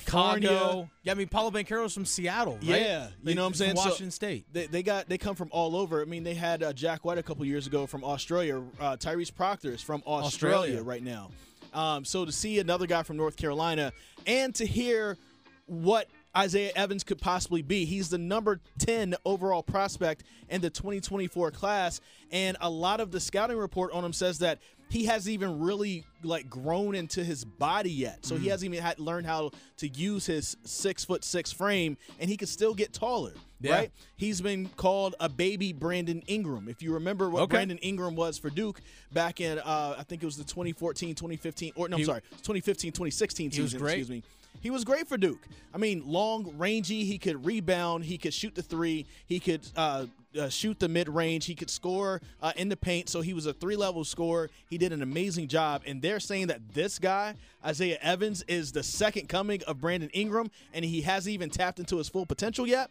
Chicago. 0.48 0.90
Yeah, 1.02 1.12
I 1.12 1.14
mean 1.14 1.28
Paolo 1.28 1.50
Banchero's 1.50 1.92
from 1.94 2.04
Seattle, 2.04 2.54
right? 2.54 2.64
Yeah, 2.80 3.08
you 3.22 3.34
know 3.34 3.42
what 3.42 3.48
I'm 3.48 3.54
saying? 3.54 3.76
So- 3.76 3.82
Washington 3.84 4.10
State. 4.10 4.46
They, 4.52 4.66
they 4.66 4.82
got 4.82 5.08
they 5.08 5.18
come 5.18 5.34
from 5.34 5.48
all 5.50 5.76
over. 5.76 6.00
I 6.00 6.04
mean, 6.04 6.24
they 6.24 6.34
had 6.34 6.62
uh, 6.62 6.72
Jack 6.72 7.04
White 7.04 7.18
a 7.18 7.22
couple 7.22 7.44
years 7.44 7.66
ago 7.66 7.86
from 7.86 8.04
Australia. 8.04 8.62
Uh, 8.80 8.96
Tyrese 8.96 9.34
Proctor 9.34 9.70
is 9.70 9.82
from 9.82 10.02
Australia, 10.06 10.78
Australia. 10.78 10.82
right 10.82 11.02
now. 11.02 11.30
Um, 11.72 12.04
so 12.04 12.24
to 12.24 12.30
see 12.32 12.60
another 12.60 12.86
guy 12.86 13.02
from 13.02 13.16
North 13.16 13.36
Carolina 13.36 13.92
and 14.26 14.54
to 14.54 14.64
hear 14.64 15.18
what 15.66 16.08
Isaiah 16.36 16.72
Evans 16.76 17.04
could 17.04 17.20
possibly 17.20 17.62
be, 17.62 17.84
he's 17.84 18.08
the 18.08 18.18
number 18.18 18.60
10 18.78 19.14
overall 19.24 19.62
prospect 19.62 20.24
in 20.48 20.60
the 20.60 20.70
2024 20.70 21.50
class, 21.52 22.00
and 22.30 22.56
a 22.60 22.68
lot 22.68 23.00
of 23.00 23.10
the 23.10 23.20
scouting 23.20 23.56
report 23.56 23.92
on 23.92 24.04
him 24.04 24.12
says 24.12 24.38
that 24.40 24.58
he 24.94 25.04
hasn't 25.06 25.32
even 25.32 25.58
really 25.58 26.04
like 26.22 26.48
grown 26.48 26.94
into 26.94 27.24
his 27.24 27.44
body 27.44 27.90
yet. 27.90 28.24
So 28.24 28.36
he 28.36 28.46
hasn't 28.46 28.72
even 28.72 28.82
had 28.84 29.00
learned 29.00 29.26
how 29.26 29.50
to 29.78 29.88
use 29.88 30.24
his 30.24 30.56
six 30.64 31.04
foot 31.04 31.24
six 31.24 31.50
frame, 31.52 31.96
and 32.20 32.30
he 32.30 32.36
could 32.36 32.48
still 32.48 32.74
get 32.74 32.92
taller. 32.92 33.32
Yeah. 33.60 33.74
Right? 33.74 33.90
He's 34.16 34.40
been 34.40 34.68
called 34.76 35.16
a 35.18 35.28
baby 35.28 35.72
Brandon 35.72 36.22
Ingram. 36.28 36.68
If 36.68 36.80
you 36.80 36.94
remember 36.94 37.28
what 37.28 37.42
Okay. 37.42 37.56
Brandon 37.56 37.78
Ingram 37.78 38.14
was 38.14 38.38
for 38.38 38.50
Duke 38.50 38.80
back 39.12 39.40
in, 39.40 39.58
uh, 39.58 39.96
I 39.98 40.04
think 40.04 40.22
it 40.22 40.26
was 40.26 40.36
the 40.36 40.44
2014, 40.44 41.14
2015, 41.16 41.72
or 41.74 41.88
no, 41.88 41.96
I'm 41.96 42.04
sorry, 42.04 42.20
2015, 42.42 42.92
2016 42.92 43.50
He 43.50 43.60
was 43.60 43.70
season. 43.72 43.80
great. 43.80 43.98
Excuse 43.98 44.10
me. 44.10 44.22
He 44.60 44.70
was 44.70 44.84
great 44.84 45.06
for 45.06 45.16
Duke. 45.16 45.46
I 45.74 45.78
mean, 45.78 46.02
long, 46.06 46.54
rangy. 46.56 47.04
He 47.04 47.18
could 47.18 47.44
rebound. 47.44 48.04
He 48.04 48.16
could 48.16 48.32
shoot 48.32 48.54
the 48.54 48.62
three. 48.62 49.06
He 49.26 49.40
could 49.40 49.60
uh, 49.76 50.06
uh, 50.38 50.48
shoot 50.48 50.78
the 50.78 50.88
mid 50.88 51.08
range. 51.08 51.46
He 51.46 51.54
could 51.54 51.70
score 51.70 52.20
uh, 52.40 52.52
in 52.56 52.68
the 52.68 52.76
paint. 52.76 53.08
So 53.08 53.20
he 53.20 53.34
was 53.34 53.46
a 53.46 53.52
three 53.52 53.76
level 53.76 54.04
scorer. 54.04 54.50
He 54.70 54.78
did 54.78 54.92
an 54.92 55.02
amazing 55.02 55.48
job. 55.48 55.82
And 55.86 56.00
they're 56.00 56.20
saying 56.20 56.46
that 56.46 56.60
this 56.72 56.98
guy, 56.98 57.34
Isaiah 57.64 57.98
Evans, 58.00 58.42
is 58.48 58.72
the 58.72 58.82
second 58.82 59.28
coming 59.28 59.62
of 59.66 59.80
Brandon 59.80 60.10
Ingram, 60.10 60.50
and 60.72 60.84
he 60.84 61.02
hasn't 61.02 61.32
even 61.32 61.50
tapped 61.50 61.78
into 61.78 61.98
his 61.98 62.08
full 62.08 62.26
potential 62.26 62.66
yet. 62.66 62.90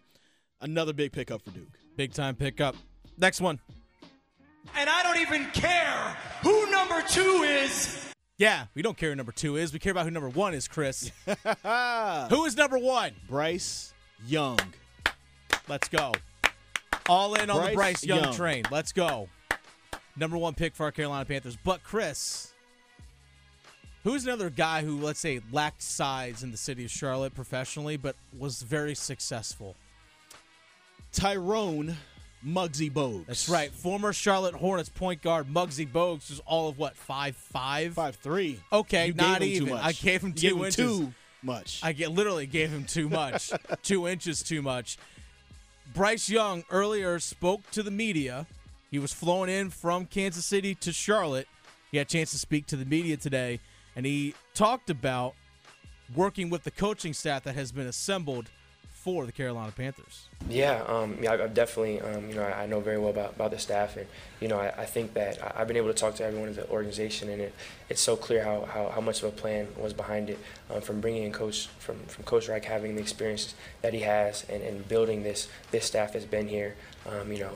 Another 0.62 0.94
big 0.94 1.12
pickup 1.12 1.42
for 1.42 1.52
Duke. 1.52 1.68
Big 1.98 2.14
time 2.14 2.36
pickup. 2.36 2.76
Next 3.18 3.42
one. 3.42 3.60
And 4.76 4.90
I 4.90 5.04
don't 5.04 5.20
even 5.20 5.46
care 5.52 6.18
who 6.42 6.72
number 6.72 7.02
two 7.02 7.44
is. 7.44 8.13
Yeah, 8.44 8.66
we 8.76 8.82
don't 8.82 8.98
care 8.98 9.12
who 9.12 9.16
number 9.16 9.32
two 9.32 9.56
is. 9.56 9.72
We 9.72 9.80
care 9.80 9.94
about 9.94 10.04
who 10.04 10.12
number 10.12 10.28
one 10.28 10.54
is, 10.54 10.68
Chris. 10.68 11.14
who 12.30 12.44
is 12.44 12.58
number 12.58 12.78
one? 12.78 13.14
Bryce 13.30 13.94
Young. 14.28 14.60
Let's 15.70 15.88
go. 15.88 16.12
All 17.08 17.36
in 17.36 17.50
on 17.50 17.56
the 17.56 17.62
Bryce 17.62 17.76
Bryce 17.76 18.04
Young, 18.04 18.24
Young. 18.24 18.34
train. 18.34 18.64
Let's 18.70 18.92
go. 18.92 19.30
Number 20.18 20.38
one 20.38 20.56
pick 20.56 20.76
for 20.76 20.84
our 20.84 20.92
Carolina 20.92 21.24
Panthers. 21.24 21.58
But 21.64 21.84
Chris, 21.84 22.52
who's 24.04 24.26
another 24.26 24.50
guy 24.50 24.84
who, 24.84 25.00
let's 25.00 25.22
say, 25.22 25.40
lacked 25.54 25.82
size 25.82 26.44
in 26.44 26.52
the 26.52 26.58
city 26.58 26.84
of 26.84 26.92
Charlotte 26.92 27.34
professionally, 27.34 27.96
but 27.96 28.18
was 28.38 28.62
very 28.62 28.94
successful? 28.94 29.78
Tyrone 31.14 31.96
Muggsy 32.46 32.92
Bogues. 32.92 33.26
That's 33.28 33.50
right. 33.50 33.72
Former 33.72 34.14
Charlotte 34.14 34.56
Hornets 34.56 34.90
point 34.90 35.22
guard 35.22 35.48
Muggsy 35.48 35.88
Bogues 35.88 36.30
was 36.30 36.42
all 36.46 36.70
of 36.70 36.78
what 36.78 36.96
five 36.96 37.36
five. 37.36 37.94
Five 37.94 38.16
three. 38.18 38.60
Okay, 38.72 39.08
You 39.08 39.14
not 39.14 39.42
even. 39.42 39.68
Too 39.68 39.74
much. 39.74 39.84
I 39.84 39.92
gave 39.94 40.22
him 40.22 40.34
two 40.34 40.42
gave 40.42 40.56
him 40.58 40.66
inches. 40.66 40.76
Too 40.76 41.14
much. 41.42 41.80
I 41.84 41.94
get, 41.94 42.12
literally 42.12 42.46
gave 42.46 42.70
him 42.70 42.86
too 42.86 43.10
much, 43.10 43.52
two 43.84 44.08
inches 44.08 44.42
too 44.44 44.62
much. 44.62 44.98
Bryce 45.94 46.30
Young 46.30 46.64
earlier 46.72 47.20
spoke 47.20 47.70
to 47.72 47.84
the 47.84 47.92
media. 47.92 48.48
He 48.90 49.00
was 49.00 49.12
flown 49.12 49.50
in 49.50 49.70
from 49.70 50.06
Kansas 50.06 50.46
City 50.46 50.76
to 50.76 50.94
Charlotte. 50.94 51.48
He 51.92 51.98
had 51.98 52.08
a 52.08 52.10
chance 52.10 52.32
to 52.32 52.38
speak 52.38 52.66
to 52.68 52.76
the 52.76 52.86
media 52.86 53.18
today, 53.18 53.60
and 53.96 54.06
he 54.06 54.34
talked 54.54 54.90
about 54.90 55.34
working 56.16 56.50
with 56.50 56.64
the 56.64 56.72
coaching 56.72 57.14
staff 57.14 57.44
that 57.44 57.56
has 57.56 57.72
been 57.72 57.88
assembled 57.88 58.50
for 59.04 59.26
the 59.26 59.34
Carolina 59.34 59.70
Panthers. 59.76 60.28
Yeah, 60.50 60.82
um, 60.88 61.18
yeah, 61.22 61.34
I've- 61.34 61.54
definitely, 61.54 62.00
um, 62.00 62.30
you 62.30 62.36
know, 62.36 62.44
I 62.46 62.66
know 62.68 62.80
very 62.80 62.98
well 62.98 63.10
about, 63.10 63.32
about 63.36 63.52
the 63.52 63.60
staff, 63.60 63.98
and 63.98 64.08
you 64.40 64.48
know, 64.48 64.58
I, 64.58 64.70
I 64.84 64.86
think 64.86 65.14
that 65.16 65.44
I- 65.44 65.60
I've 65.60 65.68
been 65.68 65.76
able 65.76 65.90
to 65.90 65.94
talk 65.94 66.16
to 66.16 66.24
everyone 66.24 66.48
in 66.48 66.56
the 66.56 66.70
organization, 66.70 67.28
and 67.28 67.42
it, 67.42 67.54
it's 67.90 68.00
so 68.00 68.16
clear 68.16 68.42
how, 68.46 68.62
how, 68.62 68.88
how 68.96 69.02
much 69.02 69.22
of 69.22 69.28
a 69.28 69.32
plan 69.36 69.68
was 69.78 69.92
behind 69.92 70.30
it, 70.30 70.40
um, 70.72 70.80
from 70.80 71.02
bringing 71.02 71.24
in 71.24 71.34
coach 71.34 71.68
from, 71.80 72.00
from 72.06 72.24
Coach 72.24 72.48
Reich 72.48 72.64
having 72.64 72.96
the 72.96 73.02
experience 73.02 73.56
that 73.82 73.94
he 73.94 74.00
has, 74.00 74.46
and, 74.50 74.64
and 74.64 74.88
building 74.88 75.24
this 75.24 75.50
this 75.72 75.84
staff 75.84 76.14
that's 76.14 76.24
been 76.26 76.48
here. 76.48 76.76
Um, 77.06 77.30
you 77.34 77.40
know, 77.40 77.52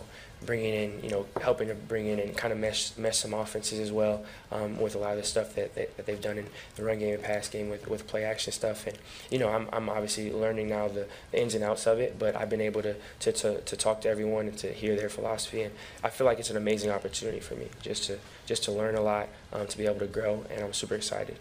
bringing 0.46 0.74
in, 0.74 1.04
you 1.04 1.10
know, 1.10 1.26
helping 1.42 1.68
to 1.68 1.76
bring 1.76 2.08
in 2.08 2.20
and 2.20 2.36
kind 2.38 2.54
of 2.54 2.60
mesh 2.60 2.96
mesh 2.98 3.18
some 3.18 3.34
offenses 3.34 3.80
as 3.80 3.92
well 3.92 4.24
um, 4.52 4.80
with 4.80 4.96
a 4.96 4.98
lot 4.98 5.12
of 5.12 5.18
the 5.18 5.24
stuff 5.24 5.56
that, 5.56 5.74
that, 5.76 5.96
that 5.98 6.06
they've 6.06 6.22
done 6.22 6.38
in 6.38 6.48
the 6.76 6.84
run 6.84 7.00
game 7.00 7.14
and 7.14 7.24
pass 7.24 7.50
game 7.50 7.70
with, 7.70 7.88
with 7.88 8.08
play 8.08 8.24
action 8.24 8.54
stuff. 8.54 8.86
And 8.88 8.98
you 9.30 9.40
know, 9.40 9.50
I'm, 9.50 9.68
I'm 9.74 9.90
obviously 9.90 10.32
learning 10.32 10.70
now 10.70 10.88
the, 10.88 11.08
the 11.32 11.42
ins 11.42 11.56
and 11.56 11.64
outs 11.64 11.88
of 11.88 12.00
it, 12.00 12.18
but 12.20 12.36
I've 12.36 12.50
been 12.50 12.62
able 12.62 12.82
to, 12.84 12.96
to, 13.20 13.32
to, 13.32 13.62
to 13.62 13.76
talk 13.76 14.02
to 14.02 14.10
everyone 14.10 14.48
and 14.48 14.58
to 14.60 14.72
hear 14.72 14.96
their 14.96 15.10
philosophy, 15.10 15.64
and 15.64 15.74
I 16.04 16.10
feel 16.10 16.26
like 16.26 16.40
it's 16.40 16.50
an 16.50 16.58
amazing 16.58 16.92
opportunity 16.92 17.40
for 17.40 17.56
me 17.56 17.68
just 17.82 18.06
to 18.06 18.20
just 18.46 18.64
to 18.64 18.72
learn 18.72 18.96
a 18.96 19.02
lot, 19.02 19.28
um, 19.52 19.68
to 19.68 19.78
be 19.78 19.86
able 19.86 20.00
to 20.00 20.08
grow, 20.08 20.46
and 20.50 20.64
I'm 20.64 20.74
super 20.74 20.96
excited. 20.96 21.38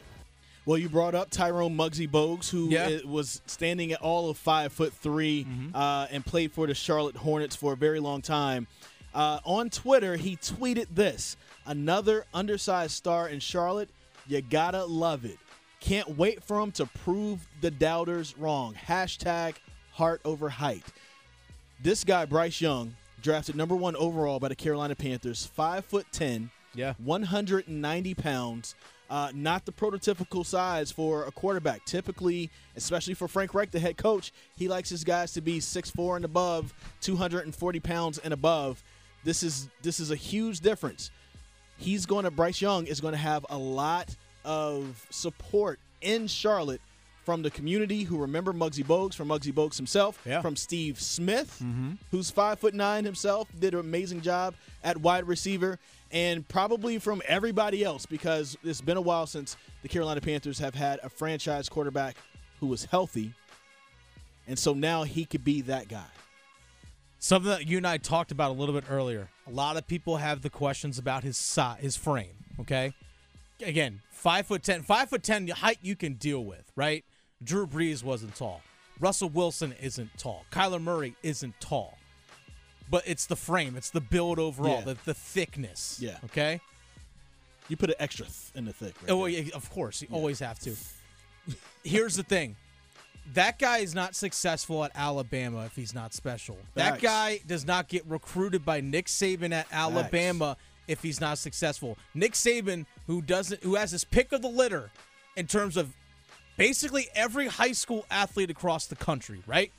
Well, 0.66 0.76
you 0.78 0.88
brought 0.88 1.14
up 1.14 1.30
Tyrone 1.30 1.76
Muggsy 1.76 2.10
Bogues, 2.10 2.50
who 2.50 2.68
Yeah. 2.70 2.98
was 3.04 3.40
standing 3.46 3.92
at 3.92 4.00
all 4.02 4.28
of 4.28 4.36
five 4.36 4.72
foot 4.72 4.92
3 4.92 5.46
uh, 5.74 6.08
and 6.10 6.26
played 6.26 6.52
for 6.52 6.66
the 6.66 6.74
Charlotte 6.74 7.16
Hornets 7.16 7.54
for 7.56 7.72
a 7.72 7.76
very 7.76 8.00
long 8.00 8.20
time. 8.20 8.66
Uh, 9.14 9.38
on 9.44 9.70
Twitter, 9.70 10.16
he 10.16 10.36
tweeted 10.36 10.86
this: 10.94 11.36
"Another 11.64 12.26
undersized 12.34 12.92
star 12.92 13.28
in 13.28 13.38
Charlotte. 13.40 13.88
You 14.26 14.42
gotta 14.42 14.84
love 14.84 15.24
it. 15.24 15.38
Can't 15.80 16.18
wait 16.18 16.42
for 16.42 16.60
him 16.60 16.72
to 16.72 16.84
prove 16.86 17.46
the 17.60 17.70
doubters 17.70 18.36
wrong." 18.36 18.74
Hashtag 18.74 19.54
heart 19.92 20.20
over 20.24 20.48
height. 20.50 20.84
This 21.80 22.02
guy, 22.04 22.24
Bryce 22.26 22.60
Young, 22.60 22.96
drafted 23.22 23.54
number 23.54 23.76
one 23.76 23.94
overall 23.96 24.40
by 24.40 24.48
the 24.48 24.56
Carolina 24.56 24.96
Panthers, 24.96 25.46
five 25.46 25.84
foot 25.86 26.06
ten, 26.12 26.50
Yeah. 26.74 26.94
190 26.98 28.14
pounds. 28.14 28.74
Uh, 29.08 29.30
not 29.34 29.64
the 29.64 29.72
prototypical 29.72 30.44
size 30.44 30.90
for 30.90 31.24
a 31.24 31.30
quarterback. 31.30 31.84
Typically, 31.84 32.50
especially 32.74 33.14
for 33.14 33.28
Frank 33.28 33.54
Reich, 33.54 33.70
the 33.70 33.78
head 33.78 33.96
coach, 33.96 34.32
he 34.56 34.66
likes 34.66 34.88
his 34.88 35.04
guys 35.04 35.32
to 35.34 35.40
be 35.40 35.60
6'4 35.60 36.16
and 36.16 36.24
above, 36.24 36.74
240 37.02 37.80
pounds 37.80 38.18
and 38.18 38.34
above. 38.34 38.82
This 39.24 39.42
is 39.42 39.68
this 39.82 40.00
is 40.00 40.10
a 40.10 40.16
huge 40.16 40.60
difference. 40.60 41.10
He's 41.78 42.06
going 42.06 42.24
to 42.24 42.30
Bryce 42.30 42.60
Young 42.60 42.86
is 42.86 43.00
going 43.00 43.12
to 43.12 43.18
have 43.18 43.44
a 43.50 43.58
lot 43.58 44.14
of 44.44 45.06
support 45.10 45.78
in 46.00 46.26
Charlotte 46.26 46.80
from 47.26 47.42
the 47.42 47.50
community 47.50 48.04
who 48.04 48.16
remember 48.18 48.52
Muggsy 48.52 48.84
Bogues, 48.84 49.14
from 49.14 49.28
Muggsy 49.28 49.52
Bogues 49.52 49.76
himself, 49.76 50.18
Yeah. 50.24 50.40
from 50.40 50.54
Steve 50.54 51.00
Smith, 51.00 51.58
mm-hmm. 51.62 51.94
who's 52.12 52.30
five 52.30 52.60
foot 52.60 52.72
nine 52.72 53.04
himself, 53.04 53.48
did 53.58 53.74
an 53.74 53.80
amazing 53.80 54.20
job 54.20 54.54
at 54.84 54.96
wide 54.98 55.24
receiver, 55.26 55.80
and 56.12 56.46
probably 56.46 56.98
from 57.00 57.20
everybody 57.26 57.82
else 57.82 58.06
because 58.06 58.56
it's 58.62 58.80
been 58.80 58.96
a 58.96 59.00
while 59.00 59.26
since 59.26 59.56
the 59.82 59.88
Carolina 59.88 60.20
Panthers 60.20 60.60
have 60.60 60.76
had 60.76 61.00
a 61.02 61.08
franchise 61.08 61.68
quarterback 61.68 62.16
who 62.60 62.68
was 62.68 62.84
healthy, 62.84 63.34
and 64.46 64.56
so 64.56 64.72
now 64.72 65.02
he 65.02 65.24
could 65.24 65.42
be 65.44 65.60
that 65.62 65.88
guy. 65.88 66.06
Something 67.18 67.50
that 67.50 67.66
you 67.66 67.78
and 67.78 67.86
I 67.88 67.96
talked 67.96 68.30
about 68.30 68.52
a 68.52 68.54
little 68.54 68.74
bit 68.74 68.84
earlier. 68.88 69.30
A 69.48 69.50
lot 69.50 69.76
of 69.76 69.88
people 69.88 70.18
have 70.18 70.42
the 70.42 70.50
questions 70.50 70.96
about 70.96 71.24
his 71.24 71.36
size, 71.36 71.80
his 71.80 71.96
frame. 71.96 72.36
Okay, 72.60 72.92
again, 73.60 74.00
five 74.12 74.46
foot 74.46 74.62
ten, 74.62 74.82
five 74.82 75.10
foot 75.10 75.24
ten 75.24 75.48
height 75.48 75.78
you 75.82 75.96
can 75.96 76.14
deal 76.14 76.44
with, 76.44 76.70
right? 76.76 77.04
Drew 77.42 77.66
Brees 77.66 78.02
wasn't 78.02 78.34
tall. 78.34 78.62
Russell 78.98 79.28
Wilson 79.28 79.74
isn't 79.80 80.10
tall. 80.18 80.44
Kyler 80.50 80.80
Murray 80.80 81.14
isn't 81.22 81.60
tall. 81.60 81.98
But 82.90 83.02
it's 83.06 83.26
the 83.26 83.36
frame, 83.36 83.76
it's 83.76 83.90
the 83.90 84.00
build 84.00 84.38
overall, 84.38 84.78
Yeah. 84.78 84.84
the, 84.94 84.98
the 85.04 85.14
thickness. 85.14 85.98
Yeah. 86.00 86.18
Okay. 86.26 86.60
You 87.68 87.76
put 87.76 87.90
an 87.90 87.96
extra 87.98 88.26
th 88.26 88.52
in 88.54 88.64
the 88.64 88.72
thick. 88.72 88.94
Right 89.02 89.10
Oh, 89.10 89.26
yeah, 89.26 89.50
of 89.54 89.68
course. 89.70 90.00
You 90.00 90.08
always 90.12 90.38
have 90.38 90.58
to. 90.60 90.74
Here's 91.82 92.14
the 92.14 92.22
thing. 92.22 92.56
That 93.34 93.58
guy 93.58 93.78
is 93.78 93.92
not 93.92 94.14
successful 94.14 94.84
at 94.84 94.92
Alabama 94.94 95.64
if 95.64 95.74
he's 95.74 95.92
not 95.92 96.14
special. 96.14 96.56
That 96.74 97.00
guy 97.02 97.40
does 97.44 97.66
not 97.66 97.88
get 97.88 98.06
recruited 98.06 98.64
by 98.64 98.80
Nick 98.80 99.06
Saban 99.06 99.52
at 99.52 99.66
Alabama 99.72 100.56
if 100.86 101.02
he's 101.02 101.20
not 101.20 101.38
successful. 101.38 101.98
Nick 102.14 102.34
Saban, 102.34 102.86
who 103.08 103.20
doesn't 103.20 103.64
who 103.64 103.74
has 103.74 103.90
his 103.90 104.04
pick 104.04 104.30
of 104.32 104.42
the 104.42 104.48
litter 104.48 104.90
in 105.36 105.48
terms 105.48 105.76
of 105.76 105.92
basically 106.56 107.08
every 107.14 107.46
high 107.46 107.72
school 107.72 108.04
athlete 108.10 108.50
across 108.50 108.86
the 108.86 108.96
country, 108.96 109.42
right? 109.46 109.72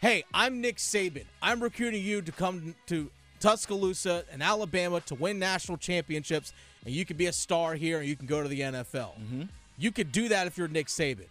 Hey, 0.00 0.24
I'm 0.32 0.60
Nick 0.60 0.76
Saban. 0.76 1.24
I'm 1.42 1.62
recruiting 1.62 2.02
you 2.02 2.22
to 2.22 2.32
come 2.32 2.74
to 2.86 3.10
Tuscaloosa 3.40 4.24
and 4.32 4.42
Alabama 4.42 5.00
to 5.02 5.14
win 5.14 5.38
national 5.38 5.78
championships, 5.78 6.52
and 6.84 6.94
you 6.94 7.04
can 7.04 7.16
be 7.16 7.26
a 7.26 7.32
star 7.32 7.74
here 7.74 7.98
and 7.98 8.08
you 8.08 8.16
can 8.16 8.26
go 8.26 8.42
to 8.42 8.48
the 8.48 8.60
NFL. 8.60 9.18
Mm-hmm. 9.18 9.42
You 9.78 9.92
could 9.92 10.12
do 10.12 10.28
that 10.28 10.46
if 10.46 10.56
you're 10.56 10.68
Nick 10.68 10.86
Saban. 10.86 11.26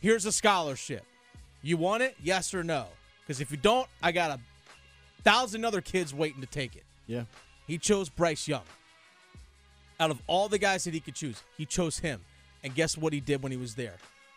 Here's 0.00 0.24
a 0.24 0.32
scholarship. 0.32 1.04
You 1.62 1.76
want 1.76 2.02
it? 2.02 2.16
Yes 2.22 2.54
or 2.54 2.64
no? 2.64 2.86
Because 3.22 3.40
if 3.40 3.50
you 3.50 3.56
don't, 3.56 3.86
I 4.02 4.12
got 4.12 4.30
a 4.30 4.40
thousand 5.22 5.64
other 5.64 5.80
kids 5.80 6.14
waiting 6.14 6.40
to 6.40 6.46
take 6.46 6.74
it. 6.76 6.84
yeah. 7.06 7.24
He 7.66 7.78
chose 7.78 8.08
Bryce 8.08 8.48
Young. 8.48 8.64
Out 10.00 10.10
of 10.10 10.20
all 10.26 10.48
the 10.48 10.58
guys 10.58 10.82
that 10.84 10.94
he 10.94 10.98
could 10.98 11.14
choose, 11.14 11.40
he 11.56 11.64
chose 11.64 12.00
him. 12.00 12.20
And 12.62 12.74
guess 12.74 12.96
what 12.96 13.12
he 13.12 13.20
did 13.20 13.42
when 13.42 13.52
he 13.52 13.58
was 13.58 13.74
there? 13.74 13.94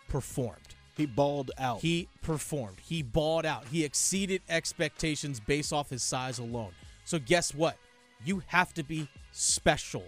Performed. 0.08 0.60
He 0.96 1.06
balled 1.06 1.52
out. 1.58 1.82
He 1.82 2.08
performed. 2.22 2.78
He 2.82 3.02
balled 3.02 3.46
out. 3.46 3.66
He 3.72 3.84
exceeded 3.84 4.42
expectations 4.48 5.40
based 5.40 5.74
off 5.74 5.90
his 5.90 6.04
size 6.04 6.38
alone. 6.40 6.72
So 7.06 7.20
guess 7.20 7.54
what? 7.54 7.78
You 8.24 8.44
have 8.48 8.74
to 8.76 8.84
be 8.84 9.08
special 9.32 10.04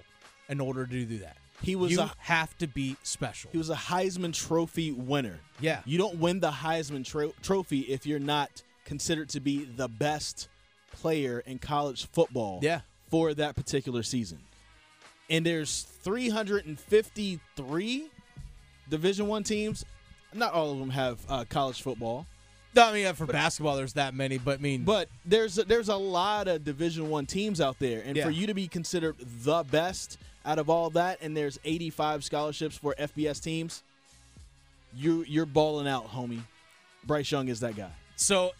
in 0.48 0.60
order 0.62 0.86
to 0.86 1.05
do 1.05 1.17
that. 1.19 1.38
He 1.62 1.75
was 1.75 1.91
You 1.91 2.01
a- 2.01 2.13
have 2.19 2.55
to 2.60 2.67
be 2.67 2.98
special. 3.03 3.50
He 3.51 3.57
was 3.57 3.69
a 3.69 3.75
Heisman 3.75 4.34
Trophy 4.34 4.91
winner. 4.91 5.39
Yeah. 5.60 5.81
You 5.86 5.98
don't 5.98 6.17
win 6.19 6.39
the 6.39 6.51
Heisman 6.51 7.03
tro- 7.05 7.34
Trophy 7.41 7.79
if 7.81 8.05
you're 8.05 8.19
not 8.19 8.62
considered 8.84 9.29
to 9.29 9.39
be 9.39 9.65
the 9.65 9.88
best 9.88 10.48
player 10.91 11.39
in 11.39 11.57
college 11.57 12.05
football 12.12 12.60
Yeah. 12.62 12.81
for 13.10 13.34
that 13.34 13.55
particular 13.55 14.03
season. 14.03 14.39
And 15.29 15.46
there's 15.46 15.84
353 16.03 18.08
Division 18.89 19.27
1 19.27 19.44
teams. 19.44 19.84
Not 20.34 20.53
all 20.53 20.72
of 20.72 20.79
them 20.79 20.91
have 20.91 21.20
uh, 21.29 21.44
college 21.50 21.82
football, 21.82 22.25
I 22.84 22.94
mean, 22.94 23.13
for 23.13 23.25
basketball, 23.25 23.77
there's 23.77 23.94
that 23.94 24.13
many, 24.13 24.38
but 24.38 24.60
I 24.60 24.62
mean, 24.62 24.84
but 24.84 25.10
there's 25.25 25.58
a, 25.58 25.63
there's 25.63 25.89
a 25.89 25.96
lot 25.96 26.48
of 26.48 26.63
Division 26.63 27.10
1 27.10 27.25
teams 27.25 27.62
out 27.62 27.79
there 27.79 28.03
and 28.05 28.17
Yeah. 28.17 28.25
for 28.25 28.32
you 28.32 28.48
to 28.48 28.53
be 28.53 28.67
considered 28.67 29.15
the 29.20 29.63
best 29.63 30.17
out 30.46 30.60
of 30.60 30.70
all 30.70 30.89
that 30.91 31.20
and 31.22 31.36
there's 31.36 31.60
85 31.63 32.24
scholarships 32.24 32.77
for 32.77 32.94
FBS 33.00 33.41
teams, 33.41 33.84
you 34.94 35.24
you're 35.27 35.46
balling 35.46 35.88
out, 35.88 36.10
homie. 36.12 36.41
Bryce 37.05 37.32
Young 37.32 37.48
is 37.50 37.60
that 37.60 37.75
guy. 37.75 37.89
So, 38.15 38.51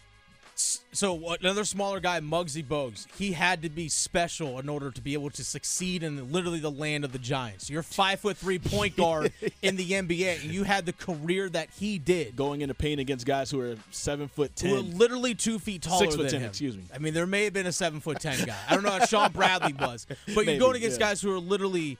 so 0.56 1.34
another 1.40 1.64
smaller 1.64 2.00
guy, 2.00 2.20
Muggsy 2.20 2.64
Bogues, 2.64 3.06
he 3.18 3.32
had 3.32 3.62
to 3.62 3.68
be 3.68 3.88
special 3.88 4.58
in 4.58 4.68
order 4.68 4.90
to 4.90 5.00
be 5.02 5.12
able 5.12 5.28
to 5.30 5.44
succeed 5.44 6.02
in 6.02 6.32
literally 6.32 6.60
the 6.60 6.70
land 6.70 7.04
of 7.04 7.12
the 7.12 7.18
Giants. 7.18 7.68
You're 7.68 7.82
five 7.82 8.20
foot 8.20 8.36
three 8.38 8.58
point 8.58 8.96
guard 8.98 9.32
in 9.62 9.76
the 9.76 9.90
NBA, 9.90 10.42
and 10.42 10.50
you 10.50 10.62
had 10.64 10.86
the 10.86 10.92
career 10.94 11.48
that 11.50 11.68
he 11.78 11.98
did. 11.98 12.36
Going 12.36 12.62
into 12.62 12.74
pain 12.74 12.98
against 12.98 13.26
guys 13.26 13.50
who 13.50 13.60
are 13.60 13.76
seven 13.90 14.28
foot 14.28 14.56
ten. 14.56 14.70
Who 14.70 14.76
are 14.76 14.80
literally 14.80 15.34
two 15.34 15.58
feet 15.58 15.82
taller 15.82 16.04
Six 16.04 16.16
foot 16.16 16.22
than 16.22 16.32
10, 16.32 16.40
him. 16.40 16.48
excuse 16.48 16.76
me. 16.76 16.84
I 16.94 16.98
mean, 16.98 17.12
there 17.12 17.26
may 17.26 17.44
have 17.44 17.52
been 17.52 17.66
a 17.66 17.72
seven 17.72 18.00
foot 18.00 18.20
ten 18.20 18.42
guy. 18.46 18.56
I 18.68 18.74
don't 18.74 18.82
know 18.82 18.90
how 18.90 19.04
Shawn 19.06 19.32
Bradley 19.32 19.74
was, 19.74 20.06
but 20.08 20.18
Maybe, 20.28 20.52
you're 20.52 20.60
going 20.60 20.76
against 20.76 20.98
yeah. 20.98 21.08
guys 21.08 21.20
who 21.20 21.34
are 21.34 21.38
literally 21.38 21.98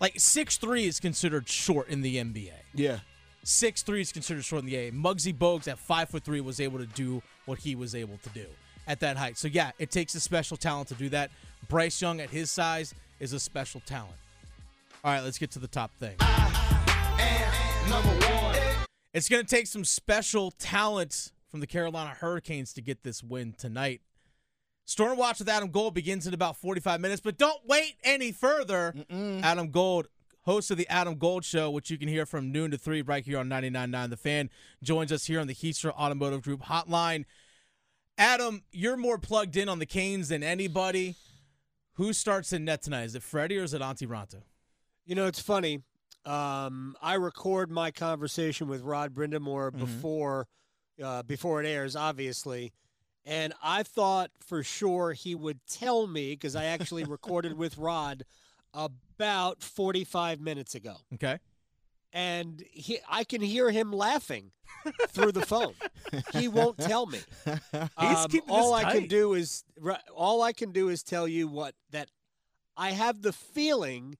like 0.00 0.18
six 0.18 0.56
three 0.56 0.86
is 0.86 0.98
considered 0.98 1.48
short 1.48 1.88
in 1.88 2.00
the 2.02 2.16
NBA. 2.16 2.50
yeah. 2.74 2.98
Six 3.42 3.82
three 3.82 4.00
is 4.02 4.12
considered 4.12 4.44
short 4.44 4.60
in 4.62 4.66
the 4.66 4.76
A. 4.76 4.92
Muggsy 4.92 5.34
Bogues 5.34 5.66
at 5.66 5.78
five 5.78 6.08
foot 6.10 6.22
three 6.24 6.40
was 6.40 6.60
able 6.60 6.78
to 6.78 6.86
do 6.86 7.22
what 7.46 7.58
he 7.58 7.74
was 7.74 7.94
able 7.94 8.18
to 8.22 8.28
do 8.30 8.46
at 8.86 9.00
that 9.00 9.16
height. 9.16 9.38
So 9.38 9.48
yeah, 9.48 9.70
it 9.78 9.90
takes 9.90 10.14
a 10.14 10.20
special 10.20 10.56
talent 10.56 10.88
to 10.88 10.94
do 10.94 11.08
that. 11.10 11.30
Bryce 11.68 12.00
Young 12.02 12.20
at 12.20 12.30
his 12.30 12.50
size 12.50 12.94
is 13.18 13.32
a 13.32 13.40
special 13.40 13.80
talent. 13.86 14.14
All 15.02 15.12
right, 15.12 15.22
let's 15.22 15.38
get 15.38 15.50
to 15.52 15.58
the 15.58 15.68
top 15.68 15.90
thing. 15.98 16.16
It's 19.12 19.28
going 19.28 19.44
to 19.44 19.48
take 19.48 19.66
some 19.66 19.84
special 19.84 20.52
talent 20.52 21.32
from 21.48 21.60
the 21.60 21.66
Carolina 21.66 22.10
Hurricanes 22.10 22.72
to 22.74 22.82
get 22.82 23.02
this 23.02 23.22
win 23.22 23.54
tonight. 23.58 24.02
Storm 24.84 25.16
Watch 25.18 25.38
with 25.38 25.48
Adam 25.48 25.70
Gold 25.70 25.94
begins 25.94 26.26
in 26.26 26.34
about 26.34 26.56
45 26.56 27.00
minutes, 27.00 27.20
but 27.20 27.38
don't 27.38 27.66
wait 27.66 27.94
any 28.04 28.32
further. 28.32 28.94
Adam 29.10 29.70
Gold, 29.70 30.08
host 30.42 30.70
of 30.70 30.76
the 30.76 30.88
Adam 30.88 31.16
Gold 31.16 31.44
Show, 31.44 31.70
which 31.70 31.90
you 31.90 31.98
can 31.98 32.08
hear 32.08 32.26
from 32.26 32.52
noon 32.52 32.70
to 32.70 32.78
3 32.78 33.02
right 33.02 33.24
here 33.24 33.38
on 33.38 33.48
99.9 33.48 34.10
The 34.10 34.16
Fan, 34.16 34.50
joins 34.82 35.12
us 35.12 35.26
here 35.26 35.40
on 35.40 35.46
the 35.46 35.54
Heaster 35.54 35.92
Automotive 35.92 36.42
Group 36.42 36.62
hotline. 36.62 37.24
Adam, 38.18 38.62
you're 38.72 38.96
more 38.96 39.18
plugged 39.18 39.56
in 39.56 39.68
on 39.68 39.78
the 39.78 39.86
Canes 39.86 40.28
than 40.28 40.42
anybody. 40.42 41.16
Who 41.94 42.12
starts 42.12 42.52
in 42.52 42.64
net 42.64 42.82
tonight? 42.82 43.04
Is 43.04 43.14
it 43.14 43.22
Freddie 43.22 43.58
or 43.58 43.62
is 43.62 43.74
it 43.74 43.82
Antti 43.82 44.06
Raanta? 44.06 44.42
You 45.06 45.14
know, 45.14 45.26
it's 45.26 45.40
funny. 45.40 45.82
Um, 46.24 46.96
I 47.00 47.14
record 47.14 47.70
my 47.70 47.90
conversation 47.90 48.68
with 48.68 48.82
Rod 48.82 49.14
Brind'Amour 49.14 49.76
before 49.76 50.46
uh, 51.02 51.22
before 51.22 51.62
it 51.62 51.66
airs, 51.66 51.96
obviously, 51.96 52.74
and 53.24 53.54
I 53.62 53.82
thought 53.82 54.30
for 54.38 54.62
sure 54.62 55.14
he 55.14 55.34
would 55.34 55.60
tell 55.66 56.06
me 56.06 56.32
because 56.32 56.54
I 56.54 56.66
actually 56.66 57.04
recorded 57.04 57.56
with 57.56 57.78
Rod 57.78 58.24
about 59.20 59.62
45 59.62 60.40
minutes 60.40 60.74
ago. 60.74 60.96
Okay. 61.14 61.38
and 62.12 62.64
he, 62.70 62.98
I 63.08 63.22
can 63.24 63.42
hear 63.42 63.70
him 63.70 63.92
laughing 63.92 64.50
through 65.08 65.32
the 65.32 65.44
phone. 65.44 65.74
He 66.32 66.48
won't 66.48 66.78
tell 66.78 67.06
me. 67.06 67.20
Um, 67.96 68.26
all 68.48 68.72
I 68.72 68.92
can 68.92 69.06
do 69.06 69.34
is 69.34 69.62
all 70.14 70.40
I 70.42 70.52
can 70.52 70.72
do 70.72 70.88
is 70.88 71.02
tell 71.02 71.28
you 71.28 71.46
what 71.48 71.74
that 71.90 72.10
I 72.76 72.92
have 72.92 73.20
the 73.22 73.32
feeling 73.32 74.16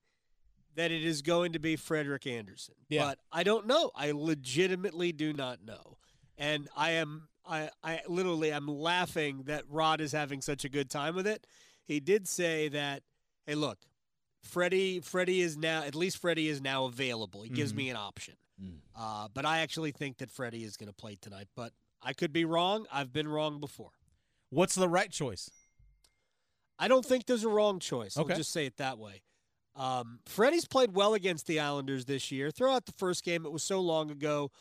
that 0.75 0.91
it 0.91 1.03
is 1.03 1.21
going 1.21 1.53
to 1.53 1.59
be 1.59 1.75
Frederik 1.75 2.27
Andersen. 2.27 2.75
Yeah. 2.89 3.03
But 3.05 3.19
I 3.31 3.43
don't 3.43 3.65
know. 3.67 3.89
I 3.95 4.11
legitimately 4.11 5.11
do 5.13 5.33
not 5.33 5.65
know. 5.65 5.97
And 6.37 6.69
I 6.77 6.91
am 6.91 7.27
I, 7.45 7.69
I 7.83 8.01
literally 8.07 8.53
I'm 8.53 8.67
laughing 8.67 9.43
that 9.47 9.63
Rod 9.67 9.99
is 9.99 10.11
having 10.11 10.41
such 10.41 10.63
a 10.63 10.69
good 10.69 10.89
time 10.89 11.15
with 11.15 11.25
it. 11.27 11.45
He 11.85 11.99
did 11.99 12.27
say 12.27 12.67
that, 12.69 13.01
hey 13.45 13.55
look, 13.55 13.79
Freddie 14.43 14.99
Freddie 14.99 15.41
is 15.41 15.55
now 15.57 15.83
at 15.83 15.95
least 15.95 16.17
Freddie 16.17 16.49
is 16.49 16.61
now 16.61 16.85
available. 16.85 17.43
He 17.43 17.49
gives 17.49 17.73
me 17.73 17.89
an 17.89 17.95
option. 17.97 18.35
Uh, 18.95 19.27
but 19.33 19.43
I 19.45 19.59
actually 19.59 19.91
think 19.91 20.17
that 20.19 20.29
Freddie 20.29 20.63
is 20.63 20.77
going 20.77 20.87
to 20.89 20.93
play 20.93 21.17
tonight. 21.19 21.47
But 21.55 21.73
I 22.01 22.13
could 22.13 22.31
be 22.31 22.45
wrong. 22.45 22.85
I've 22.91 23.11
been 23.11 23.27
wrong 23.27 23.59
before. 23.59 23.91
What's 24.49 24.75
the 24.75 24.87
right 24.89 25.09
choice? 25.09 25.49
I 26.77 26.87
don't 26.87 27.05
think 27.05 27.25
there's 27.25 27.43
a 27.43 27.49
wrong 27.49 27.79
choice. 27.79 28.17
Okay. 28.17 28.33
I'll 28.33 28.37
just 28.37 28.51
say 28.51 28.65
it 28.65 28.77
that 28.77 28.97
way. 28.99 29.21
Um, 29.75 30.19
Freddie's 30.25 30.65
played 30.67 30.93
well 30.93 31.13
against 31.13 31.47
the 31.47 31.59
Islanders 31.59 32.05
this 32.05 32.31
year. 32.31 32.51
Throw 32.51 32.71
out 32.73 32.85
the 32.85 32.91
first 32.91 33.23
game; 33.23 33.45
it 33.45 33.51
was 33.51 33.63
so 33.63 33.79
long 33.79 34.11
ago, 34.11 34.51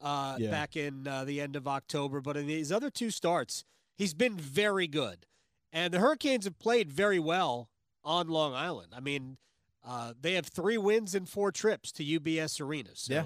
uh, 0.00 0.36
Yeah. 0.38 0.50
back 0.50 0.76
in 0.76 1.06
uh, 1.08 1.24
the 1.24 1.40
end 1.40 1.56
of 1.56 1.66
October. 1.66 2.20
But 2.20 2.36
in 2.36 2.46
these 2.46 2.70
other 2.70 2.88
two 2.90 3.10
starts, 3.10 3.64
he's 3.96 4.14
been 4.14 4.36
very 4.36 4.86
good, 4.86 5.26
and 5.72 5.92
the 5.92 5.98
Hurricanes 5.98 6.44
have 6.44 6.58
played 6.58 6.92
very 6.92 7.18
well 7.18 7.68
on 8.04 8.28
Long 8.28 8.54
Island. 8.54 8.92
I 8.96 9.00
mean, 9.00 9.36
uh, 9.84 10.12
they 10.20 10.34
have 10.34 10.46
three 10.46 10.78
wins 10.78 11.14
in 11.14 11.26
four 11.26 11.52
trips 11.52 11.92
to 11.92 12.04
UBS 12.04 12.60
Arena. 12.60 12.90
So, 12.94 13.12
Yeah. 13.14 13.24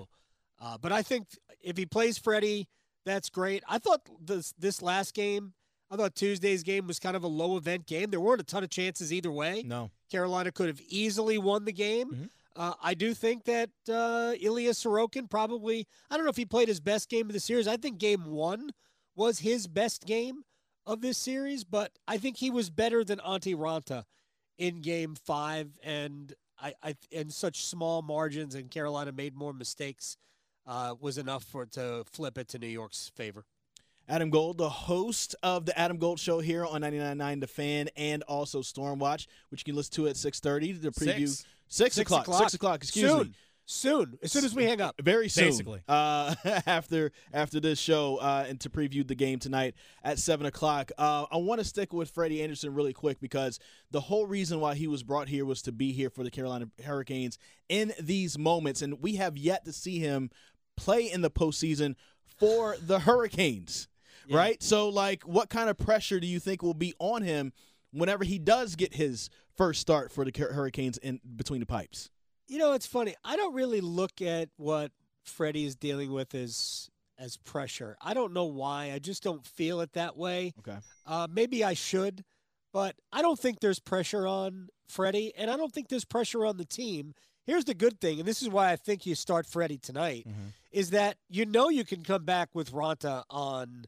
uh, 0.60 0.78
but 0.78 0.92
I 0.92 1.02
think 1.02 1.28
if 1.60 1.76
he 1.76 1.86
plays 1.86 2.18
Freddie, 2.18 2.68
that's 3.04 3.28
great. 3.28 3.62
I 3.68 3.78
thought 3.78 4.02
this 4.20 4.52
this 4.58 4.80
last 4.82 5.14
game. 5.14 5.54
I 5.90 5.96
thought 5.96 6.14
Tuesday's 6.14 6.62
game 6.62 6.86
was 6.86 6.98
kind 6.98 7.14
of 7.16 7.22
a 7.22 7.28
low 7.28 7.56
event 7.56 7.86
game. 7.86 8.10
There 8.10 8.20
weren't 8.20 8.40
a 8.40 8.44
ton 8.44 8.64
of 8.64 8.70
chances 8.70 9.12
either 9.12 9.30
way. 9.30 9.62
No. 9.64 9.90
Carolina 10.10 10.50
could 10.50 10.66
have 10.68 10.80
easily 10.88 11.38
won 11.38 11.66
the 11.66 11.72
game. 11.72 12.10
Mhm. 12.10 12.30
Uh, 12.56 12.74
I 12.82 12.94
do 12.94 13.14
think 13.14 13.44
that 13.44 13.70
uh, 13.88 14.34
Ilya 14.40 14.70
Sorokin 14.70 15.28
probably, 15.28 15.86
I 16.10 16.16
don't 16.16 16.24
know 16.24 16.30
if 16.30 16.36
he 16.36 16.46
played 16.46 16.68
his 16.68 16.80
best 16.80 17.08
game 17.08 17.26
of 17.26 17.32
the 17.32 17.40
series. 17.40 17.68
I 17.68 17.76
think 17.76 17.98
game 17.98 18.26
one 18.26 18.70
was 19.14 19.40
his 19.40 19.66
best 19.66 20.04
game 20.06 20.44
of 20.86 21.00
this 21.00 21.18
series, 21.18 21.64
but 21.64 21.92
I 22.08 22.16
think 22.16 22.36
he 22.38 22.50
was 22.50 22.70
better 22.70 23.04
than 23.04 23.18
Antti 23.18 23.54
Raanta 23.56 24.04
in 24.58 24.80
game 24.80 25.14
five. 25.14 25.68
And 25.82 26.32
I, 26.60 26.74
I 26.82 26.96
in 27.10 27.30
such 27.30 27.64
small 27.64 28.02
margins, 28.02 28.54
and 28.54 28.70
Carolina 28.70 29.12
made 29.12 29.34
more 29.34 29.52
mistakes, 29.52 30.16
uh, 30.66 30.94
was 31.00 31.18
enough 31.18 31.44
for 31.44 31.66
to 31.66 32.04
flip 32.10 32.38
it 32.38 32.48
to 32.48 32.58
New 32.58 32.66
York's 32.66 33.10
favor. 33.14 33.44
Adam 34.08 34.28
Gold, 34.28 34.58
the 34.58 34.68
host 34.68 35.34
of 35.42 35.64
the 35.64 35.78
Adam 35.78 35.96
Gold 35.96 36.20
Show 36.20 36.40
here 36.40 36.66
on 36.66 36.82
99.9 36.82 37.40
The 37.40 37.46
Fan 37.46 37.88
and 37.96 38.22
also 38.24 38.60
Stormwatch, 38.60 39.26
which 39.48 39.62
you 39.62 39.64
can 39.64 39.76
listen 39.76 39.94
to 39.94 40.08
at 40.08 40.16
6.30 40.16 40.82
to 40.82 40.90
preview. 40.90 41.28
Six. 41.28 41.46
Six, 41.66 41.94
Six 41.94 41.96
o'clock. 41.98 42.22
o'clock. 42.28 42.40
Six 42.42 42.54
o'clock, 42.54 42.82
excuse 42.82 43.10
soon, 43.10 43.28
me. 43.28 43.34
Soon, 43.66 44.18
as 44.22 44.30
soon 44.30 44.44
as 44.44 44.54
we 44.54 44.64
hang 44.64 44.80
up. 44.82 44.94
Very 45.00 45.28
soon, 45.28 45.46
Basically. 45.46 45.80
uh, 45.88 46.34
after 46.66 47.12
after 47.32 47.60
this 47.60 47.78
show, 47.78 48.16
uh, 48.16 48.44
and 48.46 48.60
to 48.60 48.68
preview 48.68 49.06
the 49.06 49.14
game 49.14 49.38
tonight 49.38 49.74
at 50.02 50.18
seven 50.18 50.44
o'clock. 50.44 50.92
Uh, 50.98 51.24
I 51.32 51.38
want 51.38 51.60
to 51.60 51.64
stick 51.64 51.92
with 51.92 52.10
Freddie 52.10 52.42
Andersen 52.42 52.74
really 52.74 52.92
quick 52.92 53.20
because 53.20 53.58
the 53.90 54.02
whole 54.02 54.26
reason 54.26 54.60
why 54.60 54.74
he 54.74 54.86
was 54.86 55.02
brought 55.02 55.28
here 55.28 55.46
was 55.46 55.62
to 55.62 55.72
be 55.72 55.92
here 55.92 56.10
for 56.10 56.22
the 56.22 56.30
Carolina 56.30 56.68
Hurricanes 56.84 57.38
in 57.70 57.94
these 57.98 58.38
moments, 58.38 58.82
and 58.82 59.00
we 59.00 59.16
have 59.16 59.38
yet 59.38 59.64
to 59.64 59.72
see 59.72 59.98
him 59.98 60.30
play 60.76 61.10
in 61.10 61.22
the 61.22 61.30
postseason 61.30 61.94
for 62.38 62.76
the 62.80 63.00
Hurricanes. 63.00 63.88
Right? 64.30 64.62
So, 64.62 64.88
like, 64.88 65.24
what 65.24 65.50
kind 65.50 65.68
of 65.68 65.76
pressure 65.76 66.18
do 66.18 66.26
you 66.26 66.40
think 66.40 66.62
will 66.62 66.72
be 66.72 66.94
on 66.98 67.20
him 67.20 67.52
whenever 67.92 68.24
he 68.24 68.38
does 68.38 68.74
get 68.74 68.94
his 68.94 69.28
first 69.54 69.82
start 69.82 70.10
for 70.10 70.24
the 70.24 70.32
Hurricanes 70.34 70.96
in 70.96 71.20
between 71.36 71.60
the 71.60 71.66
pipes? 71.66 72.08
You 72.46 72.58
know, 72.58 72.72
it's 72.72 72.86
funny. 72.86 73.14
I 73.24 73.36
don't 73.36 73.54
really 73.54 73.80
look 73.80 74.20
at 74.22 74.48
what 74.56 74.92
Freddie 75.24 75.64
is 75.64 75.74
dealing 75.76 76.12
with 76.12 76.34
as 76.34 76.90
as 77.18 77.36
pressure. 77.38 77.96
I 78.02 78.12
don't 78.12 78.32
know 78.32 78.44
why. 78.44 78.90
I 78.92 78.98
just 78.98 79.22
don't 79.22 79.46
feel 79.46 79.80
it 79.80 79.92
that 79.92 80.16
way. 80.16 80.52
Okay. 80.58 80.78
Uh, 81.06 81.28
maybe 81.30 81.62
I 81.64 81.74
should, 81.74 82.24
but 82.72 82.96
I 83.12 83.22
don't 83.22 83.38
think 83.38 83.60
there's 83.60 83.78
pressure 83.78 84.26
on 84.26 84.68
Freddie, 84.88 85.32
and 85.36 85.48
I 85.50 85.56
don't 85.56 85.72
think 85.72 85.88
there's 85.88 86.04
pressure 86.04 86.44
on 86.44 86.56
the 86.56 86.64
team. 86.64 87.14
Here's 87.46 87.64
the 87.66 87.74
good 87.74 88.00
thing, 88.00 88.18
and 88.18 88.26
this 88.28 88.42
is 88.42 88.48
why 88.48 88.72
I 88.72 88.76
think 88.76 89.06
you 89.06 89.14
start 89.14 89.46
Freddie 89.46 89.78
tonight, 89.78 90.26
is 90.72 90.90
that 90.90 91.16
you 91.28 91.46
know 91.46 91.68
you 91.68 91.84
can 91.84 92.02
come 92.02 92.24
back 92.24 92.48
with 92.54 92.72
Raanta 92.72 93.22
on 93.30 93.84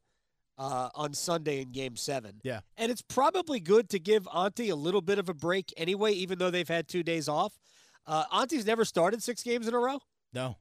uh, 0.58 0.88
on 0.94 1.12
Sunday 1.14 1.60
in 1.60 1.72
Game 1.72 1.96
Seven. 1.96 2.40
Yeah. 2.42 2.60
and 2.78 2.90
it's 2.92 3.02
probably 3.02 3.60
good 3.60 3.90
to 3.90 3.98
give 3.98 4.24
Antti 4.24 4.70
a 4.70 4.74
little 4.74 5.02
bit 5.02 5.18
of 5.18 5.28
a 5.28 5.34
break 5.34 5.72
anyway, 5.76 6.12
even 6.12 6.38
though 6.38 6.50
they've 6.50 6.68
had 6.68 6.86
two 6.88 7.02
days 7.02 7.28
off. 7.28 7.58
Uh, 8.06 8.24
Antti's 8.32 8.66
never 8.66 8.84
started 8.84 9.22
six 9.22 9.42
games 9.42 9.66
in 9.66 9.74
a 9.74 9.78
row. 9.78 9.98
No. 10.32 10.56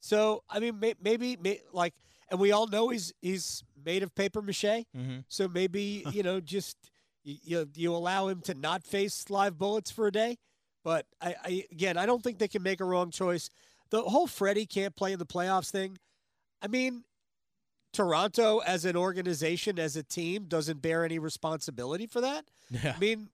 So 0.00 0.42
I 0.50 0.60
mean, 0.60 0.78
may, 0.80 0.94
maybe 1.02 1.36
may, 1.36 1.60
like, 1.72 1.94
and 2.30 2.38
we 2.38 2.52
all 2.52 2.66
know 2.66 2.90
he's 2.90 3.12
he's 3.22 3.64
made 3.84 4.02
of 4.02 4.14
paper 4.14 4.42
mache. 4.42 4.64
Mm-hmm. 4.64 5.18
So 5.28 5.48
maybe 5.48 6.04
you 6.12 6.22
know, 6.22 6.40
just 6.40 6.76
you, 7.22 7.68
you 7.74 7.94
allow 7.94 8.28
him 8.28 8.40
to 8.42 8.54
not 8.54 8.84
face 8.84 9.30
live 9.30 9.56
bullets 9.58 9.90
for 9.90 10.06
a 10.06 10.12
day. 10.12 10.36
But 10.82 11.06
I, 11.20 11.34
I 11.42 11.64
again, 11.72 11.96
I 11.96 12.06
don't 12.06 12.22
think 12.22 12.38
they 12.38 12.48
can 12.48 12.62
make 12.62 12.80
a 12.80 12.84
wrong 12.84 13.10
choice. 13.10 13.48
The 13.90 14.02
whole 14.02 14.26
Freddie 14.26 14.66
can't 14.66 14.94
play 14.94 15.12
in 15.12 15.18
the 15.18 15.26
playoffs 15.26 15.70
thing. 15.70 15.98
I 16.60 16.66
mean, 16.66 17.04
Toronto 17.92 18.58
as 18.58 18.84
an 18.84 18.96
organization, 18.96 19.78
as 19.78 19.96
a 19.96 20.02
team, 20.02 20.44
doesn't 20.48 20.82
bear 20.82 21.04
any 21.04 21.18
responsibility 21.18 22.06
for 22.06 22.20
that. 22.20 22.44
Yeah. 22.70 22.92
I 22.94 22.98
mean, 22.98 23.28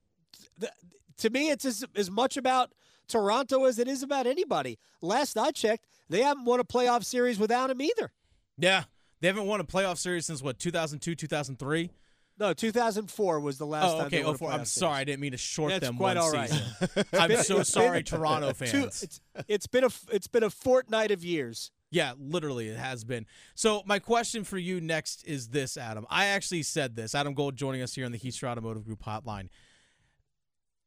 th- 0.59 0.71
to 1.17 1.29
me, 1.29 1.49
it's 1.49 1.65
as, 1.65 1.83
as 1.95 2.09
much 2.09 2.37
about 2.37 2.71
Toronto 3.11 3.65
as 3.65 3.79
it 3.79 3.87
is 3.87 4.03
about 4.03 4.27
anybody. 4.27 4.79
Last 5.01 5.37
I 5.37 5.51
checked, 5.51 5.85
they 6.09 6.21
haven't 6.21 6.45
won 6.45 6.59
a 6.59 6.63
playoff 6.63 7.03
series 7.03 7.39
without 7.39 7.69
him 7.69 7.81
either. 7.81 8.11
Yeah. 8.57 8.83
They 9.21 9.27
haven't 9.27 9.45
won 9.45 9.59
a 9.59 9.63
playoff 9.63 9.97
series 9.97 10.25
since 10.25 10.41
what, 10.41 10.57
2002, 10.59 11.15
2003? 11.15 11.91
No, 12.39 12.53
2004 12.53 13.39
was 13.39 13.57
the 13.59 13.65
last 13.67 13.85
Oh, 13.85 13.97
time. 13.99 14.07
okay. 14.07 14.17
they 14.19 14.23
won 14.25 14.37
Oh. 14.41 14.47
I'm 14.47 14.61
playoff 14.61 14.67
sorry. 14.67 14.95
I 14.95 15.03
didn't 15.03 15.19
mean 15.19 15.33
to 15.33 15.37
short 15.37 15.71
That's 15.71 15.85
them 15.85 15.97
quite 15.97 16.15
one 16.15 16.17
all 16.17 16.31
right. 16.31 16.49
season. 16.49 17.05
I'm 17.13 17.35
so 17.43 17.61
sorry, 17.61 18.01
Toronto 18.03 18.47
Two- 18.53 18.65
fans. 18.65 19.03
it's, 19.03 19.21
it's 19.47 19.67
been 19.67 19.83
a 19.83 19.89
it's 20.11 20.27
been 20.27 20.43
a 20.43 20.49
fortnight 20.49 21.11
of 21.11 21.23
years. 21.23 21.71
Yeah, 21.91 22.13
literally, 22.17 22.69
it 22.69 22.77
has 22.77 23.03
been. 23.03 23.25
So, 23.53 23.83
my 23.85 23.99
question 23.99 24.45
for 24.45 24.57
you 24.57 24.79
next 24.79 25.25
is 25.27 25.49
this, 25.49 25.75
Adam. 25.75 26.05
I 26.09 26.27
actually 26.27 26.63
said 26.63 26.95
this. 26.95 27.13
Adam 27.13 27.33
Gold 27.33 27.57
joining 27.57 27.81
us 27.81 27.93
here 27.93 28.05
on 28.05 28.13
the 28.13 28.17
Heaster 28.17 28.47
Automotive 28.47 28.85
Group 28.85 29.03
hotline. 29.03 29.49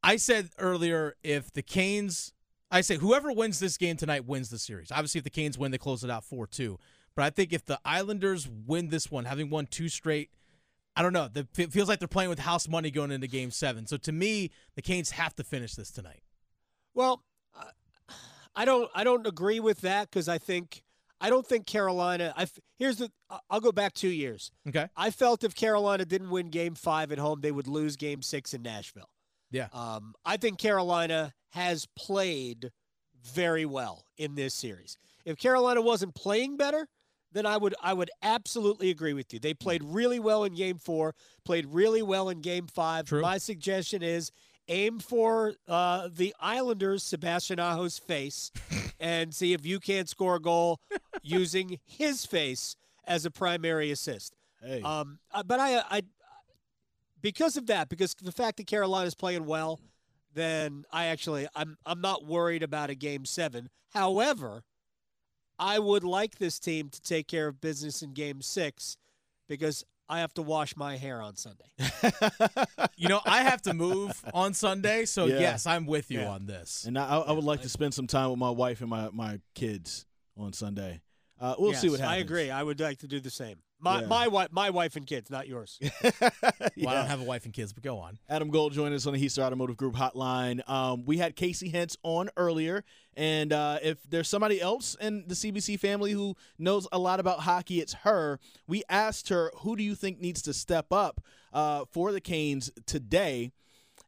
I 0.05 0.17
said 0.17 0.49
earlier 0.59 1.15
if 1.23 1.51
the 1.51 1.63
Canes, 1.63 2.31
I 2.69 2.81
say 2.81 2.97
whoever 2.97 3.31
wins 3.31 3.59
this 3.59 3.75
game 3.75 3.97
tonight 3.97 4.25
wins 4.25 4.49
the 4.49 4.59
series. 4.59 4.91
Obviously, 4.91 5.17
if 5.17 5.23
the 5.23 5.31
Canes 5.31 5.57
win, 5.57 5.71
they 5.71 5.79
close 5.79 6.03
it 6.03 6.11
out 6.11 6.23
4 6.23 6.45
2. 6.45 6.77
But 7.15 7.25
I 7.25 7.31
think 7.31 7.51
if 7.51 7.65
the 7.65 7.79
Islanders 7.83 8.47
win 8.47 8.89
this 8.89 9.09
one, 9.09 9.25
having 9.25 9.49
won 9.49 9.65
two 9.65 9.89
straight, 9.89 10.29
I 10.95 11.01
don't 11.01 11.11
know. 11.11 11.29
It 11.33 11.71
feels 11.73 11.89
like 11.89 11.99
they're 11.99 12.07
playing 12.07 12.29
with 12.29 12.39
house 12.39 12.67
money 12.67 12.91
going 12.91 13.11
into 13.11 13.27
game 13.27 13.51
seven. 13.51 13.87
So, 13.87 13.97
to 13.97 14.11
me, 14.11 14.51
the 14.75 14.81
Canes 14.81 15.11
have 15.11 15.35
to 15.35 15.43
finish 15.43 15.73
this 15.73 15.91
tonight. 15.91 16.21
Well, 16.93 17.23
I 18.55 18.65
don't 18.65 18.89
I 18.93 19.03
don't 19.03 19.25
agree 19.27 19.59
with 19.59 19.81
that 19.81 20.09
because 20.09 20.29
I 20.29 20.37
think 20.37 20.83
I 21.19 21.29
don't 21.29 21.45
think 21.45 21.65
Carolina. 21.65 22.33
I 22.37 22.47
here's 22.77 22.97
the 22.97 23.11
I'll 23.49 23.59
go 23.59 23.71
back 23.71 23.93
two 23.93 24.09
years. 24.09 24.51
Okay. 24.67 24.87
I 24.95 25.11
felt 25.11 25.43
if 25.43 25.55
Carolina 25.55 26.05
didn't 26.05 26.29
win 26.29 26.49
Game 26.49 26.75
Five 26.75 27.11
at 27.11 27.17
home, 27.17 27.41
they 27.41 27.51
would 27.51 27.67
lose 27.67 27.95
Game 27.95 28.21
Six 28.21 28.53
in 28.53 28.61
Nashville. 28.61 29.09
Yeah. 29.51 29.67
Um, 29.73 30.13
I 30.25 30.37
think 30.37 30.59
Carolina 30.59 31.33
has 31.51 31.87
played 31.95 32.71
very 33.23 33.65
well 33.65 34.05
in 34.17 34.35
this 34.35 34.53
series. 34.53 34.97
If 35.25 35.37
Carolina 35.37 35.81
wasn't 35.81 36.15
playing 36.15 36.57
better, 36.57 36.87
then 37.31 37.45
I 37.45 37.57
would 37.57 37.75
I 37.81 37.93
would 37.93 38.11
absolutely 38.23 38.89
agree 38.89 39.13
with 39.13 39.33
you. 39.33 39.39
They 39.39 39.53
played 39.53 39.83
really 39.83 40.19
well 40.19 40.43
in 40.43 40.55
Game 40.55 40.77
Four, 40.77 41.15
played 41.43 41.65
really 41.67 42.01
well 42.01 42.29
in 42.29 42.41
Game 42.41 42.67
Five. 42.67 43.07
True. 43.07 43.21
My 43.21 43.37
suggestion 43.37 44.01
is 44.01 44.31
aim 44.67 44.99
for 44.99 45.53
uh, 45.67 46.09
the 46.15 46.33
Islanders' 46.39 47.03
Sebastian 47.03 47.59
Aho's 47.59 47.97
face 47.97 48.51
and 48.99 49.33
see 49.33 49.53
if 49.53 49.65
you 49.65 49.79
can't 49.79 50.09
score 50.09 50.35
a 50.35 50.39
goal 50.39 50.79
using 51.21 51.79
his 51.85 52.25
face 52.25 52.75
as 53.05 53.25
a 53.25 53.31
primary 53.31 53.91
assist. 53.91 54.35
Hey. 54.63 54.81
Um, 54.81 55.19
uh, 55.31 55.43
but 55.43 55.59
I, 55.59 55.83
I, 55.89 56.01
because 57.25 57.57
of 57.57 57.65
that, 57.65 57.89
because 57.89 58.13
the 58.21 58.31
fact 58.31 58.57
that 58.57 58.67
Carolina's 58.67 59.15
playing 59.15 59.45
well, 59.47 59.79
then 60.35 60.85
I 60.91 61.07
actually 61.07 61.47
I'm 61.55 61.75
I'm 61.83 61.99
not 61.99 62.23
worried 62.23 62.61
about 62.61 62.91
a 62.91 62.95
game 62.95 63.25
seven. 63.25 63.69
However, 63.93 64.63
I 65.57 65.79
would 65.79 66.03
like 66.03 66.37
this 66.37 66.59
team 66.59 66.89
to 66.89 67.01
take 67.01 67.27
care 67.27 67.47
of 67.47 67.59
business 67.59 68.03
in 68.03 68.13
game 68.13 68.43
six 68.43 68.97
because 69.49 69.83
I 70.07 70.19
have 70.19 70.35
to 70.35 70.43
wash 70.43 70.75
my 70.75 70.97
hair 70.97 71.19
on 71.19 71.35
Sunday. 71.35 71.65
You 72.97 73.09
know, 73.09 73.19
I 73.25 73.41
have 73.41 73.61
to 73.63 73.73
move 73.73 74.23
on 74.33 74.53
Sunday. 74.53 75.03
So, 75.05 75.25
Yeah. 75.25 75.39
yes, 75.39 75.65
I'm 75.65 75.85
with 75.85 76.09
you 76.11 76.21
Yeah. 76.21 76.29
on 76.29 76.45
this. 76.45 76.85
And 76.85 76.97
I, 76.97 77.17
I 77.17 77.31
would 77.33 77.43
like 77.43 77.61
to 77.63 77.69
spend 77.69 77.93
some 77.93 78.07
time 78.07 78.29
with 78.29 78.39
my 78.39 78.49
wife 78.51 78.79
and 78.79 78.89
my, 78.89 79.09
my 79.11 79.41
kids 79.53 80.05
on 80.37 80.53
Sunday. 80.53 81.01
Uh, 81.41 81.55
we'll 81.59 81.73
see 81.73 81.89
what 81.89 81.99
happens. 81.99 82.15
I 82.17 82.21
agree. 82.21 82.51
I 82.51 82.63
would 82.63 82.79
like 82.79 82.99
to 82.99 83.07
do 83.07 83.19
the 83.19 83.29
same. 83.29 83.57
My 83.79 84.01
Yeah. 84.01 84.07
my 84.07 84.27
wife, 84.27 84.47
my 84.51 84.69
wife 84.69 84.95
and 84.95 85.05
kids, 85.05 85.29
not 85.29 85.47
yours. 85.47 85.79
Well, 86.77 86.89
I 86.89 86.95
don't 86.99 87.07
have 87.07 87.21
a 87.21 87.25
wife 87.25 87.45
and 87.45 87.53
kids, 87.53 87.71
but 87.73 87.83
go 87.83 87.97
on. 87.99 88.19
Adam 88.29 88.49
Gold 88.49 88.73
joined 88.73 88.93
us 88.93 89.05
on 89.07 89.13
the 89.13 89.19
Heaster 89.19 89.41
Automotive 89.43 89.77
Group 89.77 89.95
hotline. 89.95 90.67
Um, 90.69 91.05
we 91.05 91.17
had 91.17 91.35
Casey 91.35 91.69
Hentz 91.69 91.95
on 92.03 92.29
earlier, 92.37 92.83
and 93.15 93.53
uh, 93.53 93.79
if 93.81 93.97
there's 94.09 94.27
somebody 94.27 94.59
else 94.59 94.95
in 94.99 95.23
the 95.27 95.35
CBC 95.35 95.79
family 95.79 96.11
who 96.11 96.35
knows 96.59 96.87
a 96.91 96.99
lot 96.99 97.19
about 97.19 97.39
hockey, 97.41 97.79
it's 97.79 97.93
her. 97.93 98.39
We 98.67 98.83
asked 98.89 99.29
her, 99.29 99.51
who 99.59 99.75
do 99.75 99.83
you 99.83 99.95
think 99.95 100.19
needs 100.19 100.41
to 100.43 100.53
step 100.53 100.87
up 100.91 101.21
uh, 101.53 101.85
for 101.91 102.11
the 102.11 102.21
Canes 102.21 102.71
today? 102.85 103.51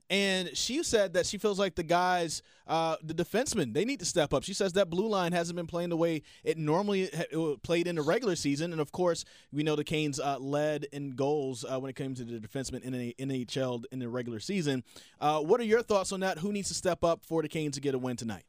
And 0.10 0.56
she 0.56 0.84
said 0.84 1.14
that 1.16 1.26
she 1.26 1.38
feels 1.38 1.60
like 1.60 1.76
the 1.76 1.84
guys, 1.84 2.42
uh, 2.66 2.96
the 3.04 3.14
defensemen, 3.14 3.74
they 3.74 3.84
need 3.84 4.00
to 4.00 4.06
step 4.06 4.34
up. 4.34 4.44
She 4.44 4.54
says 4.54 4.72
that 4.74 4.90
blue 4.90 5.10
line 5.10 5.34
hasn't 5.34 5.58
been 5.58 5.68
playing 5.68 5.90
the 5.90 5.98
way 5.98 6.22
it 6.46 6.58
normally 6.58 7.04
it 7.04 7.62
played 7.62 7.88
in 7.88 7.96
the 7.96 8.02
regular 8.02 8.38
season. 8.38 8.72
And 8.72 8.80
of 8.80 8.94
course, 8.94 9.26
we 9.52 9.64
know 9.64 9.76
the 9.76 9.84
Canes 9.84 10.18
uh, 10.18 10.38
led 10.40 10.86
in 10.94 11.12
goals 11.12 11.66
uh, 11.66 11.78
when 11.80 11.90
it 11.90 11.98
came 11.98 12.16
to 12.16 12.24
the 12.24 12.40
defensemen 12.40 12.84
in 12.84 12.94
the 12.94 13.16
NHL 13.20 13.84
in 13.92 14.00
the 14.00 14.08
regular 14.08 14.40
season. 14.40 14.84
Uh, 15.20 15.42
what 15.42 15.60
are 15.60 15.66
your 15.66 15.82
thoughts 15.82 16.14
on 16.14 16.22
that? 16.22 16.40
Who 16.40 16.54
needs 16.54 16.70
to 16.70 16.74
step 16.74 17.04
up 17.04 17.26
for 17.26 17.42
the 17.42 17.50
Canes 17.50 17.76
to 17.76 17.82
get 17.82 17.94
a 17.94 18.00
win 18.00 18.16
tonight? 18.16 18.46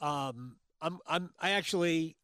Um, 0.00 0.56
I'm 0.80 0.98
I'm 1.06 1.30
I 1.38 1.50
actually 1.50 2.16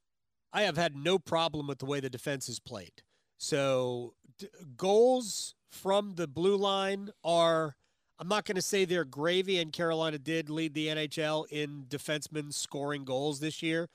I 0.54 0.62
have 0.62 0.78
had 0.78 0.96
no 0.96 1.18
problem 1.18 1.66
with 1.66 1.80
the 1.80 1.86
way 1.86 2.00
the 2.00 2.08
defense 2.10 2.48
is 2.48 2.60
played. 2.60 3.02
So 3.36 4.14
d- 4.38 4.48
goals 4.76 5.54
from 5.70 6.14
the 6.14 6.26
blue 6.26 6.56
line 6.56 7.10
are 7.22 7.76
I'm 8.18 8.28
not 8.28 8.44
going 8.44 8.56
to 8.56 8.62
say 8.62 8.84
they're 8.84 9.04
gravy, 9.04 9.58
and 9.58 9.72
Carolina 9.72 10.18
did 10.18 10.50
lead 10.50 10.74
the 10.74 10.88
NHL 10.88 11.46
in 11.50 11.84
defensemen 11.88 12.52
scoring 12.52 13.04
goals 13.04 13.40
this 13.40 13.62
year. 13.62 13.88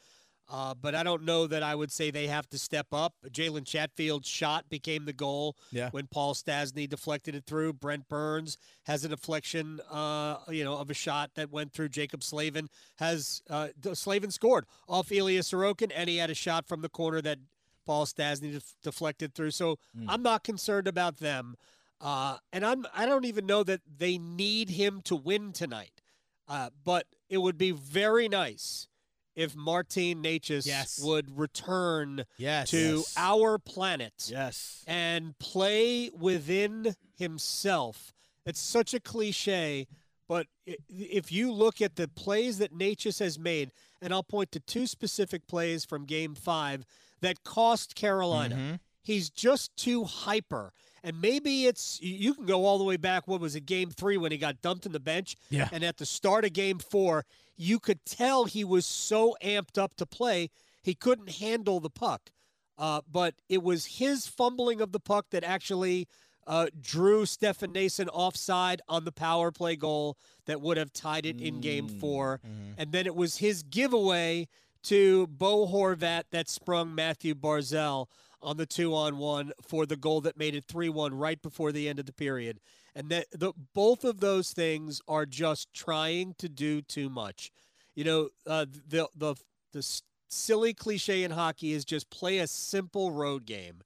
Uh, 0.51 0.73
but 0.73 0.93
I 0.93 1.03
don't 1.03 1.23
know 1.23 1.47
that 1.47 1.63
I 1.63 1.73
would 1.73 1.91
say 1.91 2.11
they 2.11 2.27
have 2.27 2.49
to 2.49 2.59
step 2.59 2.87
up. 2.91 3.13
Jalen 3.29 3.65
Chatfield's 3.65 4.27
shot 4.27 4.69
became 4.69 5.05
the 5.05 5.13
goal 5.13 5.55
Yeah. 5.71 5.89
when 5.91 6.05
Paul 6.07 6.35
Stastny 6.35 6.87
deflected 6.87 7.33
it 7.33 7.45
through. 7.45 7.73
Brent 7.73 8.07
Burns 8.09 8.57
has 8.83 9.05
a 9.05 9.09
deflection, 9.09 9.79
uh, 9.89 10.37
you 10.49 10.65
know, 10.65 10.77
of 10.77 10.89
a 10.89 10.93
shot 10.93 11.31
that 11.35 11.49
went 11.49 11.71
through. 11.71 11.89
Jaccob 11.89 12.23
Slavin 12.23 12.69
has 12.97 13.41
uh, 13.49 13.69
Slavin 13.93 14.31
scored 14.31 14.65
off 14.87 15.11
Ilya 15.13 15.41
Sorokin, 15.41 15.91
and 15.95 16.09
he 16.09 16.17
had 16.17 16.29
a 16.29 16.35
shot 16.35 16.67
from 16.67 16.81
the 16.81 16.89
corner 16.89 17.21
that 17.21 17.39
Paul 17.85 18.05
Stastny 18.05 18.51
def- 18.51 18.73
deflected 18.83 19.33
through. 19.33 19.51
So 19.51 19.79
I'm 20.09 20.21
not 20.23 20.43
concerned 20.43 20.89
about 20.89 21.17
them, 21.19 21.55
uh, 22.03 22.37
and 22.51 22.63
I'm 22.65 22.85
I 22.93 23.05
don't 23.07 23.25
even 23.25 23.45
know 23.47 23.63
that 23.63 23.81
they 23.97 24.17
need 24.19 24.69
him 24.69 25.01
to 25.05 25.15
win 25.15 25.53
tonight. 25.53 26.01
Uh, 26.47 26.69
but 26.83 27.07
it 27.29 27.37
would 27.37 27.57
be 27.57 27.71
very 27.71 28.27
nice 28.27 28.87
if 29.35 29.55
Martin 29.55 30.21
Necas 30.21 30.65
Yes. 30.67 30.99
would 31.01 31.39
return 31.39 32.25
Yes. 32.37 32.69
to 32.71 32.97
Yes. 32.97 33.13
our 33.17 33.57
planet 33.57 34.13
Yes. 34.29 34.83
and 34.85 35.39
play 35.39 36.09
within 36.09 36.95
himself. 37.17 38.13
It's 38.45 38.59
such 38.59 38.93
a 38.93 38.99
cliche, 38.99 39.87
but 40.27 40.47
if 40.89 41.31
you 41.31 41.51
look 41.51 41.81
at 41.81 41.95
the 41.95 42.09
plays 42.09 42.57
that 42.57 42.73
Necas 42.73 43.19
has 43.19 43.39
made, 43.39 43.71
and 44.01 44.13
I'll 44.13 44.21
point 44.21 44.51
to 44.51 44.59
two 44.59 44.85
specific 44.85 45.47
plays 45.47 45.85
from 45.85 46.05
Game 46.05 46.35
Five 46.35 46.85
that 47.21 47.43
cost 47.45 47.95
Carolina. 47.95 48.79
He's 49.01 49.29
just 49.29 49.75
too 49.77 50.03
hyper. 50.03 50.73
And 51.03 51.19
maybe 51.21 51.65
it's 51.65 51.99
you 52.01 52.33
can 52.33 52.45
go 52.45 52.65
all 52.65 52.77
the 52.77 52.83
way 52.83 52.97
back. 52.97 53.27
What 53.27 53.41
was 53.41 53.55
it, 53.55 53.65
game 53.65 53.89
three 53.89 54.17
when 54.17 54.31
he 54.31 54.37
got 54.37 54.61
dumped 54.61 54.85
in 54.85 54.91
the 54.93 54.99
bench? 54.99 55.35
Yeah. 55.49 55.67
And 55.71 55.83
at 55.83 55.97
the 55.97 56.05
start 56.05 56.45
of 56.45 56.53
game 56.53 56.79
four, 56.79 57.25
you 57.57 57.79
could 57.79 58.05
tell 58.05 58.45
he 58.45 58.63
was 58.63 58.85
so 58.85 59.35
amped 59.43 59.77
up 59.77 59.95
to 59.95 60.05
play, 60.05 60.49
he 60.81 60.93
couldn't 60.95 61.29
handle 61.29 61.79
the 61.79 61.89
puck. 61.89 62.31
Uh, 62.77 63.01
but 63.11 63.35
it 63.49 63.61
was 63.61 63.85
his 63.85 64.27
fumbling 64.27 64.81
of 64.81 64.91
the 64.91 64.99
puck 64.99 65.27
that 65.29 65.43
actually 65.43 66.07
uh, 66.47 66.67
drew 66.81 67.25
Stefan 67.25 67.71
Noesen 67.73 68.07
offside 68.11 68.81
on 68.89 69.05
the 69.05 69.11
power 69.11 69.51
play 69.51 69.75
goal 69.75 70.17
that 70.45 70.59
would 70.59 70.77
have 70.77 70.91
tied 70.91 71.25
it 71.25 71.39
in 71.39 71.61
game 71.61 71.87
4 71.87 72.41
And 72.77 72.91
then 72.91 73.05
it 73.05 73.15
was 73.15 73.37
his 73.37 73.63
giveaway 73.63 74.47
to 74.83 75.27
Bo 75.27 75.67
Horvat 75.67 76.23
that 76.31 76.49
sprung 76.49 76.93
Mathew 76.93 77.35
Barzal 77.35 78.07
on 78.43 78.57
the 78.57 78.65
two 78.65 78.93
on 78.93 79.17
one 79.17 79.53
for 79.61 79.85
the 79.85 79.95
goal 79.95 80.21
that 80.21 80.37
made 80.37 80.55
it 80.55 80.65
3 80.65 80.89
1 80.89 81.13
right 81.13 81.41
before 81.41 81.71
the 81.71 81.87
end 81.87 81.99
of 81.99 82.05
the 82.05 82.13
period. 82.13 82.59
And 82.95 83.09
that 83.09 83.27
the 83.31 83.53
both 83.73 84.03
of 84.03 84.19
those 84.19 84.51
things 84.51 85.01
are 85.07 85.25
just 85.25 85.73
trying 85.73 86.35
to 86.37 86.49
do 86.49 86.81
too 86.81 87.09
much. 87.09 87.51
You 87.95 88.03
know, 88.03 88.29
uh, 88.45 88.65
the 88.65 89.07
the 89.15 89.35
the 89.71 90.01
silly 90.29 90.73
cliche 90.73 91.23
in 91.23 91.31
hockey 91.31 91.73
is 91.73 91.85
just 91.85 92.09
play 92.09 92.39
a 92.39 92.47
simple 92.47 93.11
road 93.11 93.45
game. 93.45 93.81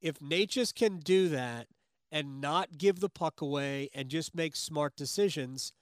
If 0.00 0.18
Necas 0.20 0.74
can 0.74 0.98
do 0.98 1.28
that 1.30 1.66
and 2.12 2.40
not 2.40 2.78
give 2.78 3.00
the 3.00 3.08
puck 3.08 3.40
away 3.40 3.88
and 3.94 4.08
just 4.08 4.34
make 4.34 4.54
smart 4.54 4.94
decisions, 4.96 5.72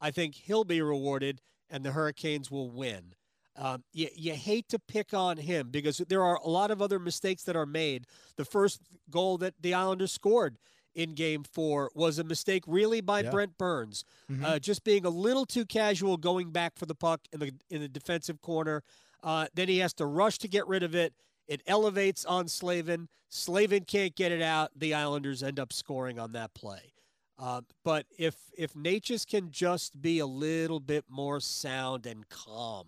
I 0.00 0.10
think 0.10 0.34
he'll 0.34 0.64
be 0.64 0.80
rewarded 0.80 1.40
and 1.68 1.84
the 1.84 1.92
Hurricanes 1.92 2.50
will 2.50 2.70
win. 2.70 3.14
Um, 3.58 3.84
you, 3.92 4.08
you 4.14 4.34
hate 4.34 4.68
to 4.68 4.78
pick 4.78 5.14
on 5.14 5.38
him 5.38 5.68
because 5.70 5.98
there 6.08 6.22
are 6.22 6.36
a 6.36 6.48
lot 6.48 6.70
of 6.70 6.82
other 6.82 6.98
mistakes 6.98 7.42
that 7.44 7.56
are 7.56 7.66
made. 7.66 8.06
The 8.36 8.44
first 8.44 8.80
goal 9.10 9.38
that 9.38 9.54
the 9.60 9.72
Islanders 9.74 10.12
scored 10.12 10.58
in 10.94 11.14
game 11.14 11.42
four 11.42 11.90
was 11.94 12.18
a 12.18 12.24
mistake 12.24 12.64
really 12.66 13.00
by 13.00 13.20
Yeah. 13.22 13.30
Brent 13.30 13.56
Burns. 13.58 14.04
Uh, 14.44 14.58
just 14.58 14.84
being 14.84 15.04
a 15.04 15.10
little 15.10 15.46
too 15.46 15.64
casual 15.64 16.16
going 16.16 16.50
back 16.50 16.76
for 16.76 16.86
the 16.86 16.94
puck 16.94 17.20
in 17.32 17.40
the 17.40 17.52
in 17.70 17.80
the 17.80 17.88
defensive 17.88 18.40
corner. 18.42 18.82
Uh, 19.22 19.46
then 19.54 19.68
he 19.68 19.78
has 19.78 19.92
to 19.94 20.06
rush 20.06 20.38
to 20.38 20.48
get 20.48 20.66
rid 20.68 20.82
of 20.82 20.94
it. 20.94 21.14
It 21.48 21.62
elevates 21.66 22.24
on 22.24 22.48
Slavin. 22.48 23.08
Slavin 23.28 23.84
can't 23.84 24.14
get 24.16 24.32
it 24.32 24.42
out. 24.42 24.70
The 24.76 24.94
Islanders 24.94 25.42
end 25.42 25.58
up 25.60 25.72
scoring 25.72 26.18
on 26.18 26.32
that 26.32 26.52
play. 26.54 26.92
Uh, 27.38 27.60
but 27.84 28.06
if 28.18 28.34
if 28.56 28.72
Necas 28.74 29.26
can 29.26 29.50
just 29.50 30.00
be 30.00 30.18
a 30.18 30.26
little 30.26 30.80
bit 30.80 31.04
more 31.08 31.38
sound 31.40 32.06
and 32.06 32.28
calm, 32.28 32.86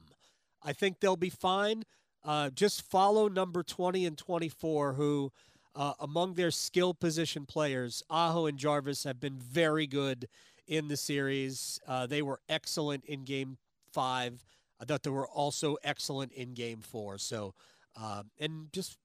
I 0.62 0.72
think 0.72 1.00
they'll 1.00 1.16
be 1.16 1.30
fine. 1.30 1.84
Uh, 2.24 2.50
just 2.50 2.82
follow 2.82 3.28
number 3.28 3.62
20 3.62 4.04
and 4.04 4.18
24, 4.18 4.94
who 4.94 5.32
uh, 5.74 5.94
among 6.00 6.34
their 6.34 6.50
skill 6.50 6.92
position 6.92 7.46
players, 7.46 8.02
Aho 8.10 8.46
and 8.46 8.58
Jarvis 8.58 9.04
have 9.04 9.20
been 9.20 9.38
very 9.38 9.86
good 9.86 10.28
in 10.66 10.88
the 10.88 10.96
series. 10.96 11.80
Uh, 11.86 12.06
they 12.06 12.22
were 12.22 12.40
excellent 12.48 13.04
in 13.04 13.24
game 13.24 13.56
five. 13.92 14.44
I 14.80 14.84
thought 14.84 15.02
they 15.02 15.10
were 15.10 15.28
also 15.28 15.76
excellent 15.82 16.32
in 16.32 16.54
game 16.54 16.80
four. 16.80 17.18
So, 17.18 17.54
uh, 17.96 18.24
and 18.38 18.72
just 18.72 18.98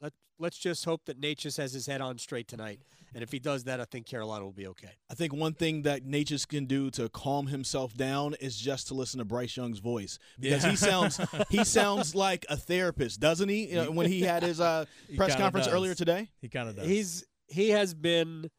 let, 0.00 0.12
let's 0.38 0.58
just 0.58 0.84
hope 0.84 1.04
that 1.06 1.20
Necas 1.20 1.56
has 1.56 1.72
his 1.72 1.86
head 1.86 2.00
on 2.00 2.18
straight 2.18 2.48
tonight. 2.48 2.80
And 3.14 3.22
if 3.22 3.32
he 3.32 3.38
does 3.38 3.64
that, 3.64 3.80
I 3.80 3.84
think 3.84 4.06
Carolina 4.06 4.44
will 4.44 4.52
be 4.52 4.66
okay. 4.68 4.90
I 5.10 5.14
think 5.14 5.32
one 5.32 5.54
thing 5.54 5.82
that 5.82 6.04
Necas 6.04 6.46
can 6.46 6.66
do 6.66 6.90
to 6.90 7.08
calm 7.08 7.46
himself 7.46 7.94
down 7.94 8.34
is 8.40 8.56
just 8.58 8.88
to 8.88 8.94
listen 8.94 9.18
to 9.18 9.24
Bryce 9.24 9.56
Young's 9.56 9.78
voice 9.78 10.18
because 10.38 10.62
he 10.62 10.76
sounds 10.76 11.18
he 11.48 11.64
sounds 11.64 12.14
like 12.14 12.44
a 12.50 12.56
therapist, 12.56 13.18
doesn't 13.18 13.48
he? 13.48 13.68
You 13.68 13.76
know, 13.76 13.90
when 13.92 14.06
he 14.06 14.20
had 14.20 14.42
his 14.42 14.60
uh, 14.60 14.84
press 15.16 15.34
conference 15.36 15.66
does. 15.66 15.74
earlier 15.74 15.94
today. 15.94 16.28
He 16.40 16.48
kind 16.48 16.68
of 16.68 16.76
does. 16.76 16.86
He's 16.86 17.24
he 17.46 17.70
has 17.70 17.94
been 17.94 18.50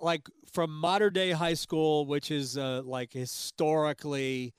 like 0.00 0.26
from 0.52 0.74
Mater 0.78 1.10
Dei 1.10 1.32
high 1.32 1.54
school, 1.54 2.06
which 2.06 2.30
is 2.30 2.56
uh, 2.56 2.82
like 2.84 3.12
historically 3.12 4.54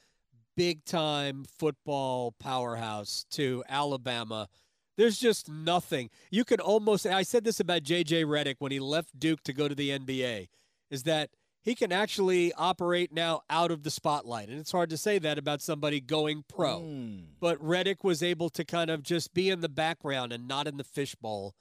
big 0.56 0.86
time 0.86 1.46
football 1.58 2.32
powerhouse, 2.40 3.26
to 3.32 3.64
Alabama. 3.68 4.48
There's 4.98 5.18
just 5.18 5.50
nothing. 5.50 6.10
You 6.30 6.44
can 6.46 6.60
almost. 6.60 7.06
I 7.06 7.24
said 7.24 7.44
this 7.44 7.60
about 7.60 7.84
J.J. 7.84 8.26
Redick 8.26 8.56
when 8.60 8.72
he 8.72 8.80
left 8.80 9.18
Duke 9.20 9.44
to 9.44 9.54
go 9.54 9.68
to 9.68 9.76
the 9.76 9.90
NBA, 9.90 10.50
is 10.92 11.04
that 11.04 11.32
he 11.62 11.76
can 11.76 11.92
actually 11.92 12.54
operate 12.54 13.12
now 13.14 13.42
out 13.50 13.72
of 13.72 13.84
the 13.84 13.90
spotlight, 13.90 14.50
and 14.50 14.60
it's 14.60 14.72
hard 14.72 14.90
to 14.90 14.98
say 14.98 15.18
that 15.20 15.38
about 15.38 15.62
somebody 15.62 16.00
going 16.02 16.44
pro 16.48 16.80
Hmm. 16.82 17.20
but 17.40 17.58
Redick 17.64 18.04
was 18.04 18.22
able 18.22 18.50
to 18.50 18.66
kind 18.66 18.90
of 18.92 19.02
just 19.02 19.34
be 19.34 19.50
in 19.50 19.62
the 19.62 19.70
background 19.70 20.34
and 20.34 20.48
not 20.48 20.68
in 20.68 20.78
the 20.78 20.84
fishbowl. 20.84 21.56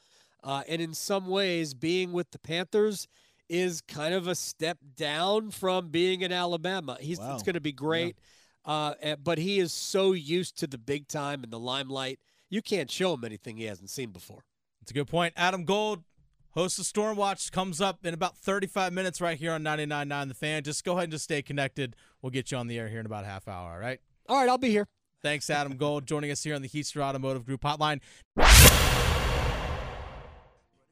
Uh, 0.45 0.63
and 0.69 0.83
in 0.83 0.93
some 0.93 1.29
ways, 1.29 1.73
being 1.73 2.13
with 2.13 2.33
the 2.33 2.39
Panthers 2.41 3.07
is 3.49 3.81
kind 3.81 4.13
of 4.13 4.27
a 4.27 4.35
step 4.35 4.79
down 4.97 5.53
from 5.53 5.89
being 5.91 6.23
in 6.23 6.33
Alabama. 6.33 6.97
He's 7.01 7.21
Wow. 7.21 7.35
it's 7.35 7.45
going 7.45 7.55
to 7.55 7.61
be 7.61 7.71
great, 7.73 8.17
uh, 8.65 8.95
eh, 9.01 9.15
but 9.23 9.39
he 9.39 9.61
is 9.61 9.73
so 9.73 10.13
used 10.13 10.59
to 10.59 10.67
the 10.67 10.79
big 10.79 11.07
time 11.07 11.45
and 11.45 11.53
the 11.53 11.61
limelight. 11.61 12.19
You 12.53 12.61
can't 12.61 12.91
show 12.91 13.15
him 13.15 13.25
anything 13.25 13.57
he 13.57 13.65
hasn't 13.65 13.89
seen 13.89 14.11
before. 14.11 14.45
It's 14.83 14.91
a 14.91 14.95
good 14.95 15.09
point. 15.09 15.33
Adam 15.39 15.65
Gold, 15.65 16.05
host 16.51 16.79
of 16.79 16.85
Stormwatch, 16.85 17.51
comes 17.51 17.81
up 17.81 18.05
in 18.05 18.13
about 18.13 18.37
35 18.37 18.93
minutes 18.93 19.23
right 19.23 19.39
here 19.39 19.53
on 19.53 19.63
99.9 19.63 20.29
The 20.29 20.35
Fan. 20.35 20.63
Just 20.63 20.85
go 20.85 20.93
ahead 20.93 21.05
and 21.05 21.13
just 21.13 21.25
stay 21.25 21.41
connected. 21.41 21.97
We'll 22.21 22.29
get 22.29 22.51
you 22.51 22.59
on 22.59 22.67
the 22.67 22.79
air 22.79 22.91
here 22.91 23.01
in 23.01 23.07
about 23.07 23.25
a 23.25 23.27
half 23.27 23.49
hour, 23.49 23.73
all 23.73 23.79
right? 23.79 24.01
All 24.29 24.37
right, 24.37 24.51
I'll 24.51 24.59
be 24.59 24.69
here. 24.69 24.87
Thanks, 25.23 25.49
Adam 25.49 25.79
Gold, 25.79 26.05
joining 26.05 26.31
us 26.31 26.43
here 26.43 26.55
on 26.55 26.61
the 26.61 26.69
Heaster 26.69 27.03
Automotive 27.03 27.47
Group 27.47 27.63
Hotline. 27.63 28.01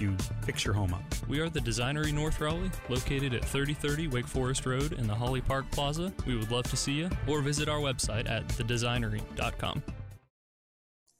you 0.00 0.16
fix 0.42 0.64
your 0.64 0.74
home 0.74 0.94
up. 0.94 1.02
We 1.28 1.40
are 1.40 1.48
the 1.48 1.60
Designery 1.60 2.12
North 2.12 2.40
Raleigh, 2.40 2.70
located 2.88 3.34
at 3.34 3.44
3030 3.44 4.08
Wake 4.08 4.26
Forest 4.26 4.66
Road 4.66 4.92
in 4.92 5.06
the 5.06 5.14
Holly 5.14 5.40
Park 5.40 5.70
Plaza. 5.70 6.12
We 6.26 6.36
would 6.36 6.50
love 6.50 6.64
to 6.70 6.76
see 6.76 6.92
you, 6.92 7.10
or 7.26 7.40
visit 7.40 7.68
our 7.68 7.78
website 7.78 8.28
at 8.28 8.46
thedesignery.com. 8.48 9.82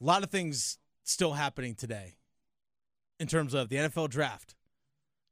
A 0.00 0.04
lot 0.04 0.22
of 0.22 0.30
things 0.30 0.78
still 1.04 1.32
happening 1.32 1.74
today 1.74 2.16
in 3.20 3.26
terms 3.26 3.54
of 3.54 3.68
the 3.68 3.76
NFL 3.76 4.10
draft. 4.10 4.54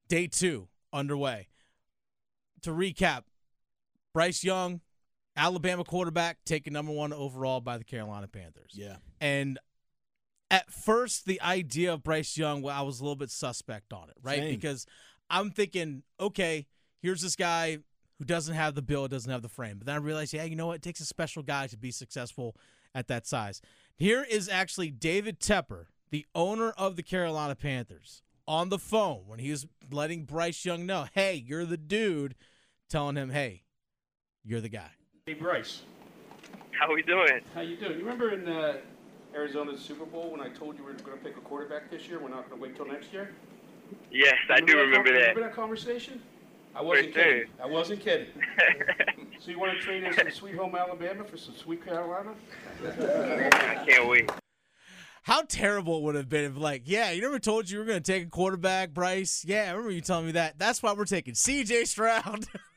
Day 0.08 0.26
two 0.26 0.68
underway. 0.92 1.48
To 2.62 2.70
recap, 2.70 3.22
Bryce 4.14 4.44
Young, 4.44 4.80
Alabama 5.36 5.84
quarterback, 5.84 6.44
taken 6.44 6.72
number 6.72 6.92
one 6.92 7.12
overall 7.12 7.60
by 7.60 7.78
the 7.78 7.84
Carolina 7.84 8.28
Panthers. 8.28 8.72
Yeah. 8.74 8.96
And 9.20 9.58
at 10.52 10.70
first, 10.70 11.24
the 11.24 11.40
idea 11.40 11.94
of 11.94 12.02
Bryce 12.04 12.36
Young, 12.36 12.60
well, 12.60 12.78
I 12.78 12.82
was 12.82 13.00
a 13.00 13.02
little 13.02 13.16
bit 13.16 13.30
suspect 13.30 13.92
on 13.94 14.10
it, 14.10 14.16
right? 14.22 14.38
Same. 14.38 14.50
Because 14.54 14.86
I'm 15.30 15.50
thinking, 15.50 16.02
okay, 16.20 16.66
here's 17.00 17.22
this 17.22 17.36
guy 17.36 17.78
who 18.18 18.24
doesn't 18.26 18.54
have 18.54 18.74
the 18.74 18.82
build, 18.82 19.10
doesn't 19.10 19.32
have 19.32 19.40
the 19.40 19.48
frame. 19.48 19.78
But 19.78 19.86
then 19.86 19.94
I 19.94 19.98
realized, 19.98 20.34
yeah, 20.34 20.44
you 20.44 20.54
know 20.54 20.66
what? 20.66 20.76
It 20.76 20.82
takes 20.82 21.00
a 21.00 21.06
special 21.06 21.42
guy 21.42 21.68
to 21.68 21.78
be 21.78 21.90
successful 21.90 22.54
at 22.94 23.08
that 23.08 23.26
size. 23.26 23.62
Here 23.96 24.26
is 24.28 24.46
actually 24.48 24.90
David 24.90 25.40
Tepper, 25.40 25.86
the 26.10 26.26
owner 26.34 26.70
of 26.72 26.96
the 26.96 27.02
Carolina 27.02 27.54
Panthers, 27.54 28.22
on 28.46 28.68
the 28.68 28.78
phone 28.78 29.22
when 29.26 29.38
he 29.38 29.50
was 29.50 29.66
letting 29.90 30.24
Bryce 30.26 30.66
Young 30.66 30.84
know, 30.84 31.06
hey, 31.14 31.34
you're 31.34 31.64
the 31.64 31.78
dude, 31.78 32.34
telling 32.90 33.16
him, 33.16 33.30
hey, 33.30 33.62
you're 34.44 34.60
the 34.60 34.68
guy. 34.68 34.90
Hey 35.24 35.34
Bryce, 35.34 35.82
How 36.78 36.92
we 36.92 37.02
doing? 37.02 37.40
how 37.54 37.62
you 37.62 37.76
doing? 37.78 37.92
You 37.92 38.00
remember 38.00 38.34
in 38.34 38.46
uh, 38.46 38.78
Arizona's 39.34 39.80
Super 39.80 40.04
Bowl 40.04 40.30
when 40.30 40.40
I 40.40 40.48
told 40.48 40.76
you 40.76 40.84
we 40.84 40.92
were 40.92 40.98
going 40.98 41.18
to 41.18 41.24
pick 41.24 41.36
a 41.36 41.40
quarterback 41.40 41.90
this 41.90 42.08
year? 42.08 42.18
We're 42.18 42.28
not 42.28 42.48
going 42.48 42.60
to 42.60 42.62
wait 42.62 42.76
till 42.76 42.86
next 42.86 43.12
year. 43.12 43.30
Yes, 44.10 44.34
I 44.50 44.60
do 44.60 44.76
remember 44.76 45.10
con- 45.10 45.14
that. 45.14 45.20
Remember 45.20 45.40
that 45.42 45.54
conversation? 45.54 46.20
I 46.74 46.82
wasn't 46.82 47.12
sure. 47.12 47.24
kidding. 47.24 47.48
I 47.62 47.66
wasn't 47.66 48.00
kidding. 48.00 48.28
so 49.38 49.50
you 49.50 49.58
want 49.58 49.72
to 49.72 49.78
trade 49.78 50.04
us 50.04 50.16
some 50.16 50.30
sweet 50.30 50.56
home 50.56 50.74
Alabama 50.74 51.24
for 51.24 51.36
some 51.36 51.54
sweet 51.54 51.84
Carolina? 51.84 52.34
I 52.82 53.84
can't 53.86 54.08
wait. 54.08 54.30
How 55.24 55.42
terrible 55.42 55.98
it 55.98 56.02
would 56.02 56.14
have 56.16 56.28
been 56.28 56.44
if, 56.44 56.56
like, 56.56 56.82
yeah, 56.86 57.10
you 57.12 57.20
never 57.20 57.38
told 57.38 57.70
you 57.70 57.78
we 57.78 57.84
were 57.84 57.88
going 57.88 58.02
to 58.02 58.12
take 58.12 58.26
a 58.26 58.30
quarterback, 58.30 58.90
Bryce. 58.90 59.44
Yeah, 59.46 59.64
I 59.68 59.70
remember 59.70 59.92
you 59.92 60.00
telling 60.00 60.26
me 60.26 60.32
that. 60.32 60.58
That's 60.58 60.82
why 60.82 60.94
we're 60.94 61.04
taking 61.04 61.34
C.J. 61.34 61.84
Stroud. 61.84 62.46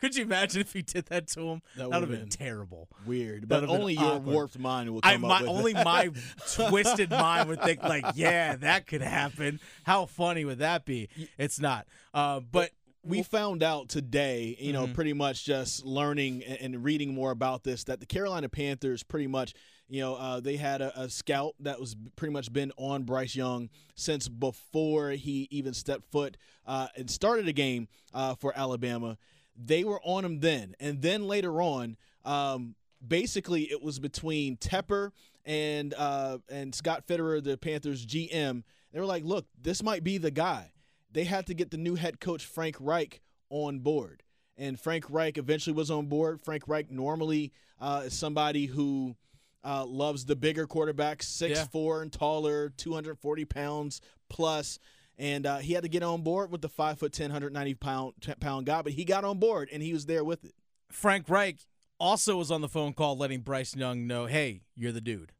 Could 0.00 0.16
you 0.16 0.24
imagine 0.24 0.60
if 0.60 0.72
he 0.72 0.82
did 0.82 1.06
that 1.06 1.26
to 1.28 1.40
him? 1.48 1.62
That 1.76 1.88
would 1.90 2.00
have 2.00 2.08
been, 2.10 2.20
been 2.20 2.28
terrible. 2.28 2.88
Weird, 3.06 3.48
but 3.48 3.64
only 3.64 3.94
your 3.94 4.04
awkward. 4.04 4.24
warped 4.34 4.58
mind 4.58 4.90
will 4.92 5.00
I 5.02 5.12
come 5.12 5.22
my, 5.22 5.36
up 5.36 5.40
with 5.42 5.50
only 5.50 5.72
it. 5.72 5.84
my 5.84 6.08
twisted 6.54 7.10
mind 7.10 7.48
would 7.48 7.62
think 7.62 7.82
like, 7.82 8.04
yeah, 8.14 8.56
that 8.56 8.86
could 8.86 9.02
happen. 9.02 9.60
How 9.84 10.06
funny 10.06 10.44
would 10.44 10.58
that 10.60 10.84
be? 10.84 11.08
It's 11.38 11.60
not. 11.60 11.86
Uh, 12.14 12.40
but 12.40 12.70
we 13.02 13.22
found 13.22 13.62
out 13.62 13.88
today, 13.88 14.56
you 14.58 14.72
know, 14.72 14.86
Mhm. 14.86 14.94
pretty 14.94 15.12
much 15.12 15.44
just 15.44 15.84
learning 15.84 16.44
and, 16.44 16.74
and 16.74 16.84
reading 16.84 17.14
more 17.14 17.30
about 17.30 17.62
this, 17.64 17.84
that 17.84 18.00
the 18.00 18.06
Carolina 18.06 18.48
Panthers 18.48 19.02
pretty 19.02 19.26
much, 19.26 19.54
you 19.88 20.00
know, 20.00 20.14
uh, 20.16 20.38
they 20.40 20.56
had 20.56 20.80
a, 20.82 20.98
a 21.00 21.08
scout 21.08 21.54
that 21.60 21.80
was 21.80 21.96
pretty 22.16 22.32
much 22.32 22.52
been 22.52 22.72
on 22.76 23.04
Bryce 23.04 23.34
Young 23.34 23.70
since 23.94 24.28
before 24.28 25.10
he 25.10 25.48
even 25.50 25.72
stepped 25.74 26.10
foot 26.12 26.36
uh, 26.66 26.88
and 26.96 27.10
started 27.10 27.48
a 27.48 27.52
game 27.52 27.88
uh, 28.12 28.34
for 28.34 28.52
Alabama. 28.56 29.16
They 29.62 29.84
were 29.84 30.00
on 30.02 30.24
him 30.24 30.40
then, 30.40 30.74
and 30.80 31.02
then 31.02 31.26
later 31.26 31.60
on, 31.60 31.96
um, 32.24 32.74
basically 33.06 33.70
it 33.70 33.82
was 33.82 33.98
between 33.98 34.56
Tepper 34.56 35.10
and 35.44 35.92
uh, 35.94 36.38
and 36.48 36.74
Scott 36.74 37.06
Fitterer, 37.06 37.42
the 37.42 37.56
Panthers 37.58 38.06
GM. 38.06 38.62
They 38.92 39.00
were 39.00 39.06
like, 39.06 39.24
"Look, 39.24 39.46
this 39.60 39.82
might 39.82 40.02
be 40.04 40.18
the 40.18 40.30
guy." 40.30 40.72
They 41.12 41.24
had 41.24 41.46
to 41.48 41.54
get 41.54 41.70
the 41.70 41.76
new 41.76 41.96
head 41.96 42.20
coach 42.20 42.44
Frank 42.46 42.76
Reich 42.78 43.20
on 43.50 43.80
board, 43.80 44.22
and 44.56 44.78
Frank 44.78 45.04
Reich 45.10 45.36
eventually 45.38 45.74
was 45.74 45.90
on 45.90 46.06
board. 46.06 46.40
Frank 46.40 46.68
Reich 46.68 46.90
normally 46.90 47.52
uh, 47.80 48.02
is 48.06 48.14
somebody 48.18 48.66
who 48.66 49.16
uh, 49.64 49.84
loves 49.84 50.24
the 50.24 50.36
bigger 50.36 50.66
quarterbacks, 50.66 51.24
six 51.24 51.58
Yeah. 51.58 51.66
four 51.66 52.02
and 52.02 52.12
taller, 52.12 52.70
two 52.70 52.94
hundred 52.94 53.18
forty 53.18 53.44
pounds 53.44 54.00
plus. 54.28 54.78
And 55.20 55.44
uh, 55.44 55.58
he 55.58 55.74
had 55.74 55.82
to 55.82 55.88
get 55.90 56.02
on 56.02 56.22
board 56.22 56.50
with 56.50 56.62
the 56.62 56.68
five 56.70 56.98
foot 56.98 57.12
10, 57.12 57.24
190 57.24 57.74
pound 57.74 58.14
pound 58.40 58.64
guy, 58.64 58.80
but 58.80 58.92
he 58.92 59.04
got 59.04 59.22
on 59.22 59.38
board 59.38 59.68
and 59.70 59.82
he 59.82 59.92
was 59.92 60.06
there 60.06 60.24
with 60.24 60.46
it. 60.46 60.54
Frank 60.90 61.28
Reich 61.28 61.58
also 61.98 62.38
was 62.38 62.50
on 62.50 62.62
the 62.62 62.70
phone 62.70 62.94
call 62.94 63.18
letting 63.18 63.40
Bryce 63.40 63.76
Young 63.76 64.06
know, 64.06 64.24
hey, 64.24 64.62
you're 64.74 64.92
the 64.92 65.00
dude. 65.02 65.32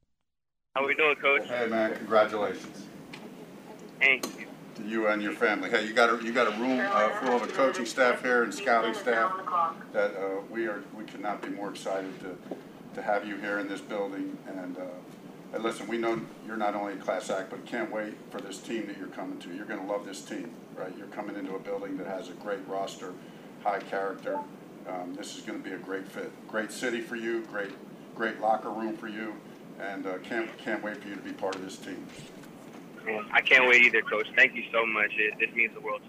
How 0.77 0.87
we 0.87 0.95
doing, 0.95 1.17
Coach? 1.17 1.49
Hey 1.49 1.67
man, 1.67 1.97
congratulations 1.97 2.85
Thank 3.99 4.27
you. 4.39 4.47
to 4.75 4.83
you 4.83 5.07
and 5.09 5.23
your 5.23 5.33
family. 5.33 5.71
Hey, 5.71 5.87
you 5.87 5.95
got 5.95 6.13
a 6.13 6.23
you 6.23 6.33
got 6.33 6.55
a 6.55 6.61
room 6.61 6.79
uh, 6.79 7.09
full 7.21 7.37
of 7.37 7.43
a 7.43 7.47
coaching 7.47 7.87
staff 7.87 8.21
here 8.21 8.43
and 8.43 8.53
scouting 8.53 8.93
staff 8.93 9.33
that 9.95 10.15
uh, 10.15 10.43
we 10.51 10.67
are 10.67 10.85
we 10.95 11.05
could 11.05 11.23
not 11.23 11.41
be 11.41 11.49
more 11.49 11.71
excited 11.71 12.13
to 12.21 12.37
to 12.95 13.01
have 13.01 13.27
you 13.27 13.37
here 13.39 13.59
in 13.59 13.67
this 13.67 13.81
building. 13.81 14.37
And 14.47 14.77
uh, 14.77 14.83
and 15.53 15.63
listen, 15.63 15.89
we 15.89 15.99
know 15.99 16.21
you're 16.47 16.57
not 16.57 16.75
only 16.75 16.95
a 16.95 16.97
class 16.97 17.29
act, 17.31 17.51
but 17.51 17.67
can't 17.67 17.91
wait 17.91 18.15
for 18.31 18.41
this 18.41 18.59
team 18.59 18.87
that 18.87 18.99
you're 18.99 19.09
coming 19.09 19.39
to. 19.39 19.55
You're 19.55 19.67
going 19.67 19.81
to 19.81 19.87
love 19.87 20.05
this 20.05 20.23
team, 20.23 20.53
right? 20.77 20.93
You're 20.97 21.09
coming 21.09 21.37
into 21.37 21.55
a 21.55 21.59
building 21.59 21.97
that 21.99 22.07
has 22.07 22.29
a 22.29 22.33
great 22.35 22.67
roster, 22.69 23.13
high 23.65 23.81
character. 23.81 24.39
Um, 24.89 25.15
this 25.15 25.37
is 25.37 25.43
going 25.43 25.63
to 25.63 25.69
be 25.69 25.75
a 25.75 25.79
great 25.79 26.07
fit. 26.07 26.31
Great 26.49 26.71
city 26.73 27.01
for 27.01 27.17
you. 27.17 27.43
Great 27.43 27.73
great 28.15 28.41
locker 28.41 28.71
room 28.71 28.97
for 28.97 29.09
you. 29.09 29.35
And 29.81 30.07
uh, 30.07 30.19
can't 30.19 30.57
can't 30.59 30.83
wait 30.83 30.99
for 30.99 31.09
you 31.09 31.15
to 31.15 31.23
be 31.23 31.33
part 31.33 31.55
of 31.55 31.63
this 31.63 31.77
team. 31.77 32.07
Well, 33.07 33.25
I 33.33 33.41
can't 33.41 33.67
wait 33.67 33.83
either, 33.83 34.03
Coach. 34.03 34.27
Thank 34.37 34.55
you 34.55 34.65
so 34.71 34.85
much. 34.85 35.11
It, 35.17 35.35
this 35.39 35.55
means 35.55 35.73
the 35.75 35.81
world. 35.81 36.03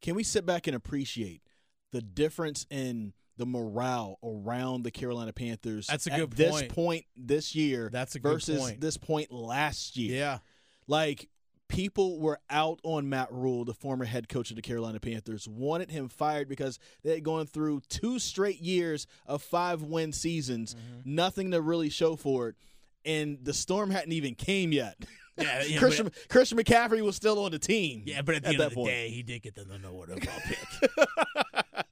Can 0.00 0.14
we 0.14 0.22
sit 0.22 0.46
back 0.46 0.66
and 0.66 0.76
appreciate 0.76 1.42
the 1.90 2.00
difference 2.00 2.66
in 2.70 3.12
the 3.36 3.46
morale 3.46 4.18
around 4.22 4.82
the 4.84 4.90
Carolina 4.90 5.32
Panthers 5.32 5.86
That's 5.86 6.06
a 6.06 6.12
at 6.12 6.18
good 6.20 6.32
this 6.32 6.50
point. 6.52 6.68
point 6.74 7.04
this 7.16 7.54
year 7.54 7.88
That's 7.92 8.14
a 8.14 8.18
good 8.20 8.32
versus 8.34 8.58
point. 8.60 8.80
this 8.80 8.96
point 8.96 9.32
last 9.32 9.96
year? 9.96 10.16
Yeah. 10.16 10.38
Like 10.86 11.28
people 11.68 12.20
were 12.20 12.38
out 12.50 12.78
on 12.82 13.08
Matt 13.08 13.32
Rhule, 13.32 13.64
the 13.64 13.72
former 13.72 14.04
head 14.04 14.28
coach 14.28 14.50
of 14.50 14.56
the 14.56 14.62
Carolina 14.62 15.00
Panthers, 15.00 15.48
wanted 15.48 15.90
him 15.90 16.08
fired 16.10 16.46
because 16.48 16.78
they 17.02 17.14
had 17.14 17.24
gone 17.24 17.46
through 17.46 17.80
two 17.88 18.18
straight 18.18 18.60
years 18.60 19.06
of 19.26 19.42
five 19.42 19.82
win 19.82 20.12
seasons, 20.12 20.74
Mm-hmm. 20.74 21.14
nothing 21.14 21.50
to 21.52 21.60
really 21.62 21.88
show 21.88 22.14
for 22.16 22.48
it. 22.50 22.56
And 23.06 23.38
the 23.42 23.54
storm 23.54 23.90
hadn't 23.90 24.12
even 24.12 24.34
came 24.34 24.70
yet. 24.70 24.96
Yeah, 25.38 25.62
yeah, 25.66 25.78
Christian, 25.78 26.04
but- 26.04 26.28
Christian 26.28 26.58
McCaffrey 26.58 27.00
was 27.02 27.16
still 27.16 27.42
on 27.42 27.52
the 27.52 27.58
team. 27.58 28.02
Yeah, 28.04 28.20
but 28.20 28.34
at 28.34 28.42
the 28.42 28.48
at 28.48 28.54
end 28.54 28.60
that 28.60 28.64
of 28.66 28.70
the 28.72 28.76
point. 28.76 28.88
day, 28.90 29.08
he 29.08 29.22
did 29.22 29.40
get 29.42 29.54
the 29.54 29.64
number 29.64 29.90
one 29.90 30.10
overall 30.10 30.40
pick. 30.44 31.86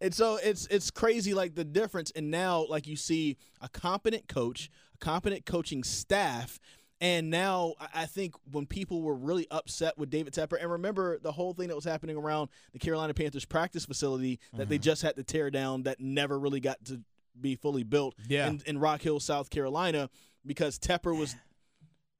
and 0.00 0.14
so 0.14 0.36
it's 0.42 0.66
it's 0.66 0.90
crazy 0.90 1.34
like 1.34 1.54
the 1.54 1.64
difference. 1.64 2.10
And 2.14 2.30
now 2.30 2.66
like 2.68 2.86
you 2.86 2.96
see 2.96 3.36
a 3.60 3.68
competent 3.68 4.28
coach 4.28 4.70
a 4.94 4.98
competent 4.98 5.46
coaching 5.46 5.84
staff 5.84 6.58
and 7.02 7.30
now 7.30 7.74
I- 7.92 8.06
think 8.06 8.36
when 8.52 8.64
people 8.64 9.02
were 9.02 9.16
really 9.16 9.48
upset 9.50 9.98
with 9.98 10.08
David 10.08 10.32
Tepper, 10.34 10.56
and 10.60 10.70
remember 10.70 11.18
the 11.18 11.32
whole 11.32 11.52
thing 11.52 11.66
that 11.66 11.74
was 11.74 11.84
happening 11.84 12.16
around 12.16 12.48
the 12.72 12.78
Carolina 12.78 13.12
Panthers 13.12 13.44
practice 13.44 13.84
facility 13.84 14.38
that 14.52 14.68
they 14.68 14.76
mm-hmm. 14.76 14.82
just 14.82 15.02
had 15.02 15.16
to 15.16 15.24
tear 15.24 15.50
down, 15.50 15.82
that 15.82 15.98
never 15.98 16.38
really 16.38 16.60
got 16.60 16.84
to 16.84 17.00
be 17.40 17.56
fully 17.56 17.82
built 17.82 18.14
Yeah. 18.28 18.46
in, 18.46 18.62
in 18.66 18.78
Rock 18.78 19.02
Hill, 19.02 19.18
South 19.18 19.50
Carolina, 19.50 20.10
because 20.46 20.78
Tepper 20.78 21.18
was 21.18 21.34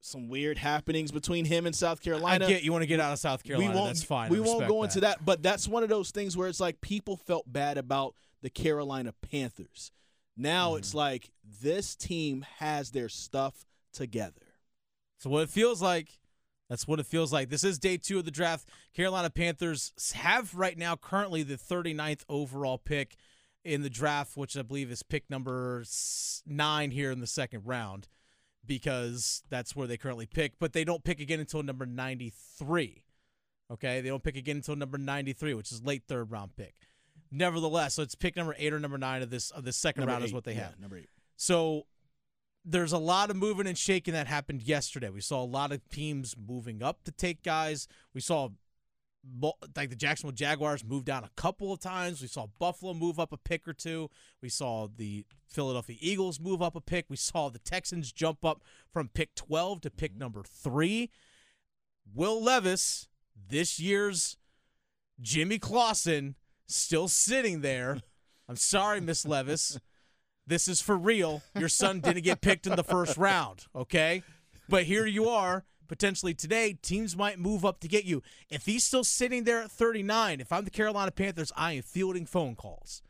some 0.05 0.27
weird 0.27 0.57
happenings 0.57 1.11
between 1.13 1.45
him 1.45 1.65
and 1.65 1.73
South 1.73 2.01
Carolina. 2.01 2.43
I 2.45 2.47
get 2.49 2.63
you 2.63 2.73
want 2.73 2.81
to 2.83 2.87
get 2.87 2.99
out 2.99 3.13
of 3.13 3.19
South 3.19 3.41
Carolina. 3.41 3.71
we 3.71 3.75
won't, 3.75 3.87
That's 3.87 4.03
fine. 4.03 4.29
We 4.29 4.41
won't 4.41 4.67
go 4.67 4.83
into 4.83 4.99
that, 4.99 5.23
but 5.23 5.41
that's 5.41 5.65
one 5.65 5.81
of 5.81 5.87
those 5.87 6.11
things 6.11 6.35
where 6.35 6.49
it's 6.49 6.59
like 6.59 6.81
people 6.81 7.15
felt 7.15 7.51
bad 7.51 7.77
about 7.77 8.13
the 8.41 8.49
Carolina 8.49 9.13
Panthers. 9.31 9.91
Now 10.35 10.71
Mm-hmm. 10.71 10.79
it's 10.79 10.93
like 10.93 11.31
this 11.61 11.95
team 11.95 12.45
has 12.57 12.91
their 12.91 13.07
stuff 13.07 13.65
together. 13.93 14.41
So 15.19 15.29
what 15.29 15.43
it 15.43 15.49
feels 15.49 15.81
like, 15.81 16.19
that's 16.69 16.85
what 16.85 16.99
it 16.99 17.05
feels 17.05 17.31
like. 17.31 17.49
This 17.49 17.63
is 17.63 17.79
day 17.79 17.95
two 17.95 18.19
of 18.19 18.25
the 18.25 18.31
draft. 18.31 18.67
Carolina 18.93 19.29
Panthers 19.29 19.93
have 20.15 20.53
right 20.53 20.77
now 20.77 20.97
currently 20.97 21.43
the 21.43 21.55
39th 21.55 22.23
overall 22.27 22.77
pick 22.77 23.15
in 23.63 23.83
the 23.83 23.89
draft, 23.89 24.35
which 24.35 24.57
I 24.57 24.63
believe 24.63 24.91
is 24.91 25.01
pick 25.01 25.29
number 25.29 25.85
nine 26.45 26.91
here 26.91 27.09
in 27.11 27.21
the 27.21 27.27
second 27.27 27.61
round. 27.65 28.09
Because 28.65 29.43
that's 29.49 29.75
where 29.75 29.87
they 29.87 29.97
currently 29.97 30.25
pick, 30.25 30.53
but 30.59 30.73
they 30.73 30.83
don't 30.83 31.03
pick 31.03 31.19
again 31.19 31.39
until 31.39 31.63
number 31.63 31.85
93. 31.85 33.03
Okay, 33.71 34.01
they 34.01 34.09
don't 34.09 34.23
pick 34.23 34.37
again 34.37 34.57
until 34.57 34.75
number 34.75 34.97
93, 34.97 35.53
which 35.53 35.71
is 35.71 35.83
late 35.83 36.03
third 36.07 36.31
round 36.31 36.55
pick. 36.55 36.75
Nevertheless, 37.31 37.95
so 37.95 38.03
it's 38.03 38.15
pick 38.15 38.35
number 38.35 38.55
eight 38.59 38.73
or 38.73 38.79
number 38.79 38.97
nine 38.97 39.21
of 39.23 39.29
this 39.31 39.49
of 39.51 39.63
this 39.63 39.75
second 39.75 40.01
Number 40.01 40.13
round 40.13 40.25
is 40.25 40.33
what 40.33 40.43
they 40.43 40.53
yeah, 40.53 40.65
have. 40.65 40.79
number 40.79 40.97
eight. 40.97 41.09
So 41.35 41.87
there's 42.63 42.91
a 42.93 42.97
lot 42.97 43.29
of 43.29 43.35
moving 43.35 43.65
and 43.67 43.77
shaking 43.77 44.13
that 44.13 44.27
happened 44.27 44.61
yesterday. 44.61 45.09
We 45.09 45.21
saw 45.21 45.43
a 45.43 45.45
lot 45.45 45.71
of 45.71 45.87
teams 45.89 46.35
moving 46.37 46.83
up 46.83 47.03
to 47.05 47.11
take 47.11 47.43
guys. 47.43 47.87
We 48.13 48.21
saw 48.21 48.49
like 49.75 49.89
the 49.89 49.95
Jacksonville 49.95 50.35
Jaguars 50.35 50.83
move 50.83 51.05
down 51.05 51.23
a 51.23 51.29
couple 51.35 51.71
of 51.71 51.79
times. 51.79 52.21
We 52.21 52.27
saw 52.27 52.47
Buffalo 52.59 52.93
move 52.93 53.19
up 53.19 53.31
a 53.31 53.37
pick 53.37 53.67
or 53.67 53.73
two. 53.73 54.09
We 54.41 54.49
saw 54.49 54.87
the 54.93 55.25
Philadelphia 55.47 55.97
Eagles 55.99 56.39
move 56.39 56.61
up 56.61 56.75
a 56.75 56.81
pick. 56.81 57.05
We 57.09 57.15
saw 57.15 57.49
the 57.49 57.59
Texans 57.59 58.11
jump 58.11 58.43
up 58.43 58.63
from 58.91 59.09
pick 59.09 59.33
12 59.35 59.81
to 59.81 59.89
pick 59.89 60.11
mm-hmm. 60.11 60.19
number 60.19 60.43
3. 60.43 61.09
Will 62.13 62.41
Levis, 62.41 63.07
this 63.49 63.79
year's 63.79 64.37
Jimmy 65.21 65.57
Clausen, 65.57 66.35
still 66.67 67.07
sitting 67.07 67.61
there. 67.61 67.99
I'm 68.49 68.57
sorry, 68.57 68.99
Miss 68.99 69.25
Levis. 69.25 69.79
This 70.45 70.67
is 70.67 70.81
for 70.81 70.97
real. 70.97 71.41
Your 71.57 71.69
son 71.69 72.01
didn't 72.01 72.23
get 72.23 72.41
picked 72.41 72.67
in 72.67 72.75
the 72.75 72.83
first 72.83 73.17
round, 73.17 73.67
okay? 73.73 74.23
But 74.67 74.83
here 74.83 75.05
you 75.05 75.29
are. 75.29 75.63
Potentially 75.87 76.33
today, 76.33 76.77
teams 76.81 77.15
might 77.15 77.39
move 77.39 77.65
up 77.65 77.79
to 77.81 77.87
get 77.87 78.05
you. 78.05 78.21
If 78.49 78.65
he's 78.65 78.85
still 78.85 79.03
sitting 79.03 79.43
there 79.43 79.61
at 79.61 79.71
39, 79.71 80.39
if 80.39 80.51
I'm 80.51 80.63
the 80.63 80.71
Carolina 80.71 81.11
Panthers, 81.11 81.51
I 81.55 81.73
am 81.73 81.83
fielding 81.83 82.25
phone 82.25 82.55
calls. 82.55 83.01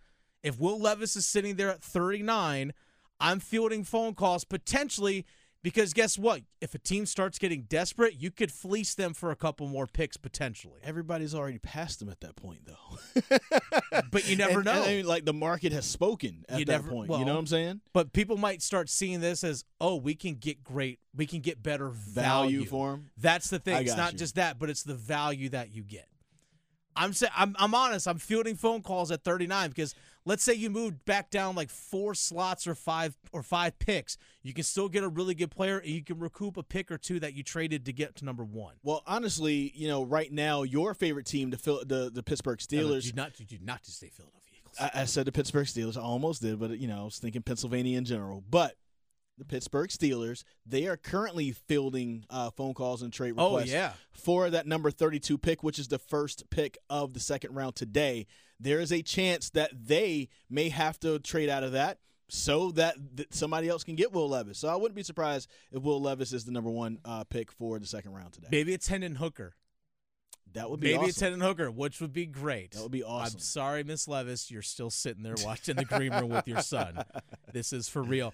If 0.42 0.60
Will 0.60 0.80
Levis 0.80 1.16
is 1.16 1.26
sitting 1.26 1.56
there 1.56 1.70
at 1.70 1.84
39, 1.84 2.74
I'm 3.20 3.40
fielding 3.40 3.84
phone 3.84 4.16
calls 4.16 4.44
potentially 4.44 5.26
because 5.64 5.94
guess 5.94 6.18
what? 6.20 6.42
If 6.62 6.76
a 6.76 6.78
team 6.78 7.06
starts 7.06 7.40
getting 7.40 7.64
desperate, 7.64 8.16
you 8.22 8.30
could 8.32 8.52
fleece 8.52 8.94
them 8.96 9.14
for 9.14 9.32
a 9.32 9.36
couple 9.36 9.68
more 9.68 9.88
picks 9.88 10.18
potentially. 10.18 10.80
Everybody's 10.84 11.34
already 11.34 11.58
past 11.58 12.00
them 12.00 12.10
at 12.10 12.20
that 12.22 12.36
point, 12.36 12.66
though. 12.66 13.22
But 14.12 14.28
you 14.28 14.36
never 14.36 14.58
And- 14.60 14.66
know. 14.66 14.72
and 14.74 14.84
I 14.84 14.88
mean, 14.98 15.06
like 15.06 15.26
the 15.26 15.34
market 15.34 15.72
has 15.72 15.86
spoken 15.86 16.46
at 16.50 16.60
You 16.60 16.66
that 16.66 16.72
never- 16.72 16.90
point. 16.90 17.10
well, 17.10 17.20
you 17.20 17.26
know 17.26 17.34
what 17.34 17.40
I'm 17.40 17.48
saying? 17.48 17.82
But 17.94 18.12
people 18.14 18.38
might 18.38 18.62
start 18.62 18.90
seeing 18.90 19.20
this 19.22 19.44
as, 19.44 19.66
oh, 19.80 19.96
we 19.96 20.14
can 20.16 20.36
get 20.36 20.64
great, 20.64 21.00
we 21.16 21.26
can 21.26 21.40
get 21.42 21.62
better 21.64 21.90
Value 21.90 22.66
value, 22.66 22.66
them. 22.70 23.10
That's 23.18 23.50
the 23.50 23.60
thing. 23.60 23.86
It's 23.86 23.96
not 23.98 24.14
you. 24.14 24.20
just 24.20 24.36
that, 24.36 24.60
but 24.60 24.70
it's 24.70 24.84
the 24.84 24.96
value 24.96 25.50
that 25.50 25.74
you 25.76 25.84
get. 25.84 26.08
I'm 26.96 27.14
saying, 27.14 27.32
I'm, 27.36 27.56
I'm 27.58 27.74
honest. 27.74 28.08
I'm 28.08 28.20
fielding 28.20 28.56
phone 28.56 28.82
calls 28.84 29.10
at 29.12 29.24
39 29.24 29.70
because 29.70 29.96
let's 30.26 30.44
say 30.44 30.54
you 30.54 30.70
moved 30.70 31.04
back 31.06 31.30
down 31.30 31.56
like 31.56 31.70
four 31.70 32.14
slots 32.16 32.68
or 32.68 32.76
five 32.76 33.16
or 33.32 33.44
five 33.44 33.78
picks, 33.80 34.18
you 34.42 34.54
can 34.54 34.64
still 34.64 34.90
get 34.90 35.04
a 35.04 35.08
really 35.08 35.36
good 35.36 35.52
player, 35.52 35.78
and 35.80 35.90
you 35.90 36.04
can 36.04 36.20
recoup 36.20 36.58
a 36.58 36.64
pick 36.64 36.92
or 36.92 36.98
two 36.98 37.20
that 37.20 37.34
you 37.34 37.44
traded 37.44 37.86
to 37.86 37.94
get 37.94 38.16
to 38.18 38.26
number 38.26 38.44
one. 38.44 38.76
Well, 38.84 39.04
honestly, 39.06 39.72
you 39.76 39.88
know, 39.88 40.04
right 40.04 40.32
now 40.32 40.64
your 40.64 40.94
favorite 40.94 41.26
team, 41.26 41.50
the 41.50 41.58
Phil, 41.58 41.84
the 41.86 42.10
the 42.14 42.24
Pittsburgh 42.24 42.60
Steelers. 42.60 43.04
Did 43.04 43.16
not, 43.16 43.34
did 43.36 43.64
not 43.66 43.84
just 43.84 44.00
say 44.00 44.10
Philadelphia 44.10 44.60
Eagles. 44.60 44.76
I, 44.80 45.02
I 45.02 45.06
said 45.06 45.26
the 45.26 45.32
Pittsburgh 45.32 45.68
Steelers. 45.68 45.98
I 45.98 46.02
almost 46.02 46.42
did, 46.42 46.60
but 46.60 46.78
you 46.80 46.88
know, 46.88 47.02
I 47.02 47.04
was 47.04 47.18
thinking 47.20 47.42
Pennsylvania 47.42 47.98
in 47.98 48.06
general. 48.06 48.44
But 48.50 48.76
the 49.38 49.46
Pittsburgh 49.46 49.90
Steelers, 49.90 50.44
they 50.66 50.86
are 50.88 50.96
currently 50.96 51.52
fielding 51.52 52.24
uh, 52.30 52.52
phone 52.52 52.76
calls 52.76 53.02
and 53.02 53.12
trade 53.12 53.32
requests 53.32 53.46
Oh, 53.48 53.56
requests 53.56 53.72
yeah. 53.72 53.94
for 54.12 54.50
that 54.52 54.68
number 54.68 54.92
32 54.92 55.40
pick, 55.40 55.64
which 55.64 55.80
is 55.80 55.88
the 55.88 55.98
first 55.98 56.48
pick 56.52 56.78
of 56.88 57.14
the 57.16 57.20
second 57.20 57.56
round 57.56 57.76
today. 57.76 58.28
There 58.64 58.80
is 58.80 58.92
a 58.92 59.02
chance 59.02 59.50
that 59.52 59.72
they 59.88 60.30
may 60.50 60.70
have 60.70 61.00
to 61.02 61.20
trade 61.20 61.50
out 61.50 61.64
of 61.64 61.74
that 61.74 62.00
so 62.30 62.72
that 62.72 62.96
th- 63.18 63.28
somebody 63.32 63.68
else 63.68 63.84
can 63.84 63.96
get 63.96 64.12
Will 64.14 64.30
Levis. 64.30 64.58
So 64.58 64.70
I 64.70 64.76
wouldn't 64.76 64.96
be 64.96 65.04
surprised 65.04 65.50
if 65.72 65.84
Will 65.84 66.02
Levis 66.02 66.32
is 66.34 66.46
the 66.46 66.52
number 66.52 66.70
one 66.70 67.00
uh, 67.06 67.26
pick 67.26 67.52
for 67.52 67.78
the 67.78 67.86
second 67.86 68.14
round 68.14 68.34
today. 68.34 68.48
Maybe 68.52 68.74
it's 68.74 68.88
Hendon 68.88 69.16
Hooker. 69.16 69.56
That 70.54 70.70
would 70.70 70.80
be 70.80 70.88
Maybe 70.88 70.98
awesome. 70.98 71.10
it's 71.10 71.20
Hendon 71.20 71.42
Hooker, 71.42 71.72
which 71.72 72.00
would 72.00 72.14
be 72.14 72.26
great. 72.28 72.72
That 72.72 72.84
would 72.84 72.92
be 72.92 73.04
awesome. 73.04 73.38
I'm 73.38 73.40
sorry, 73.40 73.84
Miss 73.84 74.08
Levis, 74.08 74.52
you're 74.52 74.62
still 74.62 74.92
sitting 74.92 75.24
there 75.24 75.36
watching 75.44 75.76
the 75.76 75.86
green 75.86 76.14
room 76.14 76.30
with 76.30 76.48
your 76.48 76.62
son. 76.62 77.04
This 77.52 77.72
is 77.72 77.88
for 77.88 78.02
real. 78.02 78.34